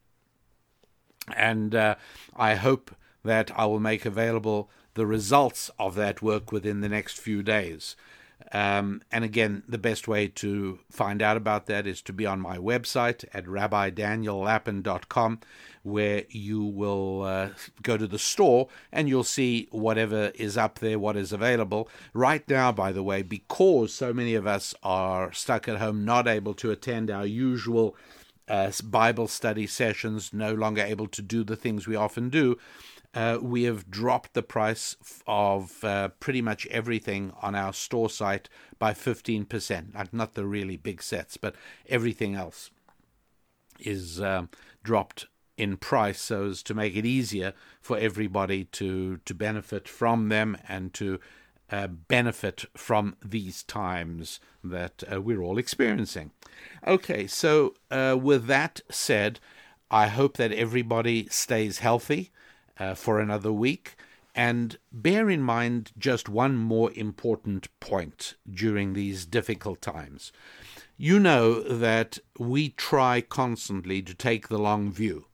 [1.36, 1.96] and uh,
[2.36, 7.18] I hope that I will make available the results of that work within the next
[7.18, 7.96] few days.
[8.52, 12.40] Um, and again, the best way to find out about that is to be on
[12.40, 15.40] my website at rabbidaniellapin.com,
[15.84, 17.49] where you will uh,
[17.84, 21.90] go to the store and you'll see whatever is up there, what is available.
[22.14, 26.28] Right now, by the way, because so many of us are stuck at home, not
[26.28, 27.95] able to attend our usual
[28.48, 32.57] uh, Bible study sessions, no longer able to do the things we often do,
[33.14, 34.95] uh, we have dropped the price
[35.26, 39.95] of uh, pretty much everything on our store site by 15%.
[39.95, 41.56] Like not the really big sets, but
[41.88, 42.69] everything else
[43.80, 44.49] is um,
[44.84, 45.26] dropped
[45.57, 50.57] in price so as to make it easier for everybody to, to benefit from them
[50.68, 51.19] and to
[51.72, 56.31] uh, benefit from these times that uh, we're all experiencing.
[56.86, 59.40] Okay, so uh, with that said,
[59.91, 62.31] I hope that everybody stays healthy
[62.80, 63.95] uh, for another week.
[64.35, 70.31] And bear in mind just one more important point during these difficult times.
[70.97, 75.26] You know that we try constantly to take the long view.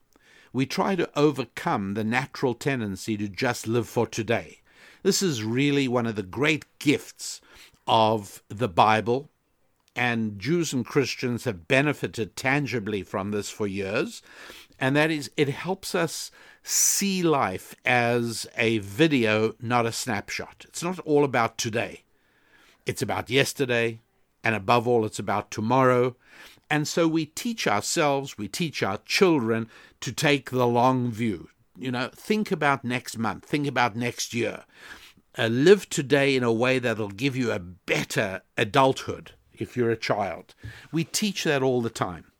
[0.52, 4.60] We try to overcome the natural tendency to just live for today.
[5.02, 7.40] This is really one of the great gifts
[7.86, 9.28] of the Bible,
[9.94, 14.22] and Jews and Christians have benefited tangibly from this for years,
[14.80, 16.30] and that is it helps us
[16.68, 20.64] see life as a video, not a snapshot.
[20.68, 22.02] It's not all about today,
[22.84, 24.00] it's about yesterday,
[24.42, 26.16] and above all, it's about tomorrow.
[26.68, 29.68] And so we teach ourselves, we teach our children
[30.00, 31.48] to take the long view.
[31.78, 34.64] You know, think about next month, think about next year.
[35.38, 39.96] Uh, live today in a way that'll give you a better adulthood if you're a
[39.96, 40.54] child.
[40.90, 42.32] We teach that all the time.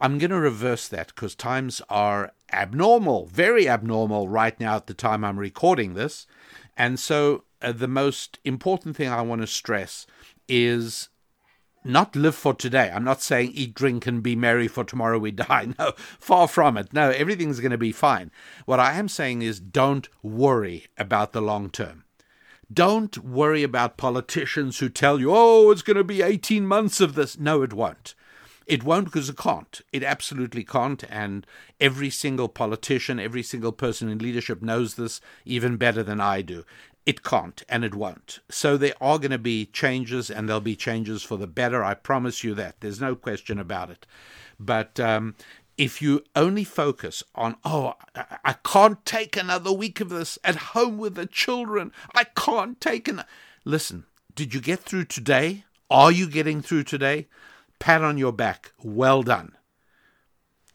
[0.00, 4.94] I'm going to reverse that because times are abnormal, very abnormal right now at the
[4.94, 6.26] time I'm recording this.
[6.76, 10.06] And so, uh, the most important thing I want to stress
[10.48, 11.08] is
[11.84, 12.90] not live for today.
[12.92, 15.74] I'm not saying eat, drink, and be merry for tomorrow we die.
[15.78, 16.92] No, far from it.
[16.92, 18.30] No, everything's going to be fine.
[18.64, 22.04] What I am saying is don't worry about the long term.
[22.72, 27.14] Don't worry about politicians who tell you, oh, it's going to be 18 months of
[27.14, 27.38] this.
[27.38, 28.14] No, it won't.
[28.66, 29.80] It won't because it can't.
[29.92, 31.04] It absolutely can't.
[31.10, 31.46] And
[31.80, 36.64] every single politician, every single person in leadership knows this even better than I do.
[37.04, 38.38] It can't and it won't.
[38.50, 41.84] So there are going to be changes and there'll be changes for the better.
[41.84, 42.80] I promise you that.
[42.80, 44.06] There's no question about it.
[44.58, 45.34] But um,
[45.76, 47.94] if you only focus on, oh,
[48.44, 53.08] I can't take another week of this at home with the children, I can't take
[53.08, 53.24] an.
[53.66, 54.04] Listen,
[54.34, 55.64] did you get through today?
[55.90, 57.26] Are you getting through today?
[57.78, 58.72] Pat on your back.
[58.82, 59.52] Well done.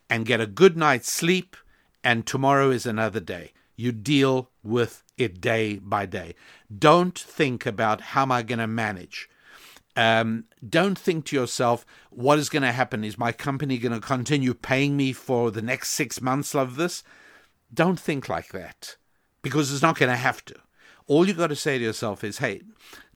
[0.09, 1.55] And get a good night's sleep,
[2.03, 3.53] and tomorrow is another day.
[3.75, 6.35] You deal with it day by day.
[6.75, 9.29] Don't think about how am I going to manage.
[9.95, 13.03] Um, don't think to yourself, what is going to happen?
[13.03, 17.03] Is my company going to continue paying me for the next six months of this?
[17.73, 18.97] Don't think like that
[19.41, 20.55] because it's not going to have to.
[21.07, 22.61] All you got to say to yourself is, hey,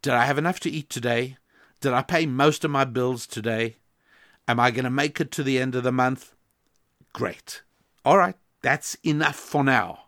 [0.01, 1.38] did I have enough to eat today?
[1.84, 3.76] Did I pay most of my bills today?
[4.47, 6.34] Am I going to make it to the end of the month?
[7.11, 7.61] Great.
[8.05, 10.05] All right, that's enough for now.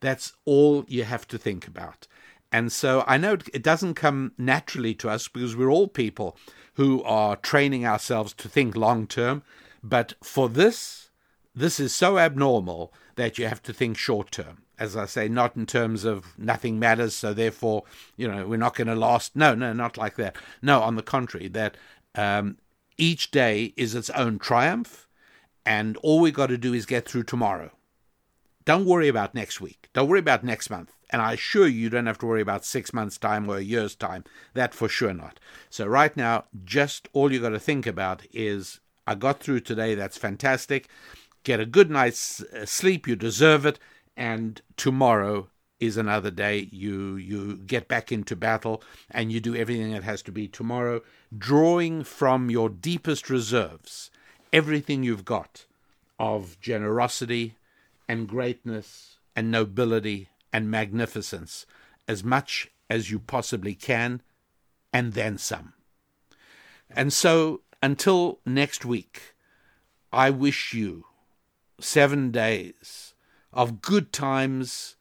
[0.00, 2.06] That's all you have to think about.
[2.52, 6.36] And so I know it doesn't come naturally to us because we're all people
[6.74, 9.42] who are training ourselves to think long term.
[9.82, 11.08] But for this,
[11.54, 14.58] this is so abnormal that you have to think short term.
[14.78, 17.82] As I say, not in terms of nothing matters, so therefore,
[18.16, 19.34] you know, we're not going to last.
[19.34, 20.36] No, no, not like that.
[20.62, 21.76] No, on the contrary, that
[22.14, 22.58] um,
[22.96, 25.08] each day is its own triumph,
[25.66, 27.72] and all we got to do is get through tomorrow.
[28.64, 29.88] Don't worry about next week.
[29.94, 30.92] Don't worry about next month.
[31.10, 33.62] And I assure you, you don't have to worry about six months' time or a
[33.62, 34.24] year's time.
[34.52, 35.40] That for sure not.
[35.70, 39.94] So, right now, just all you got to think about is I got through today.
[39.94, 40.88] That's fantastic.
[41.44, 43.08] Get a good night's uh, sleep.
[43.08, 43.78] You deserve it.
[44.18, 46.68] And tomorrow is another day.
[46.72, 51.02] You you get back into battle and you do everything that has to be tomorrow,
[51.36, 54.10] drawing from your deepest reserves
[54.52, 55.66] everything you've got
[56.18, 57.54] of generosity,
[58.08, 61.64] and greatness and nobility and magnificence
[62.08, 64.20] as much as you possibly can,
[64.92, 65.74] and then some.
[66.90, 69.34] And so, until next week,
[70.12, 71.04] I wish you
[71.78, 73.07] seven days
[73.58, 74.94] of good times,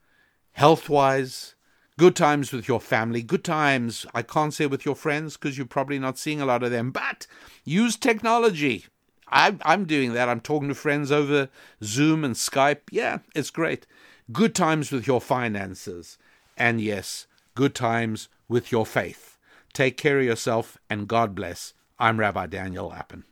[0.54, 1.54] health wise,
[2.00, 5.68] good times with your family, good times, I can't say with your friends because you're
[5.68, 7.28] probably not seeing a lot of them, but
[7.64, 8.88] use technology.
[9.28, 10.28] I'm, I'm doing that.
[10.28, 11.50] I'm talking to friends over
[11.84, 12.80] Zoom and Skype.
[12.90, 13.86] Yeah, it's great.
[14.32, 16.18] Good times with your finances.
[16.58, 19.38] And yes, good times with your faith.
[19.72, 21.76] Take care of yourself and God bless.
[22.00, 23.26] I'm Rabbi Daniel Lapin.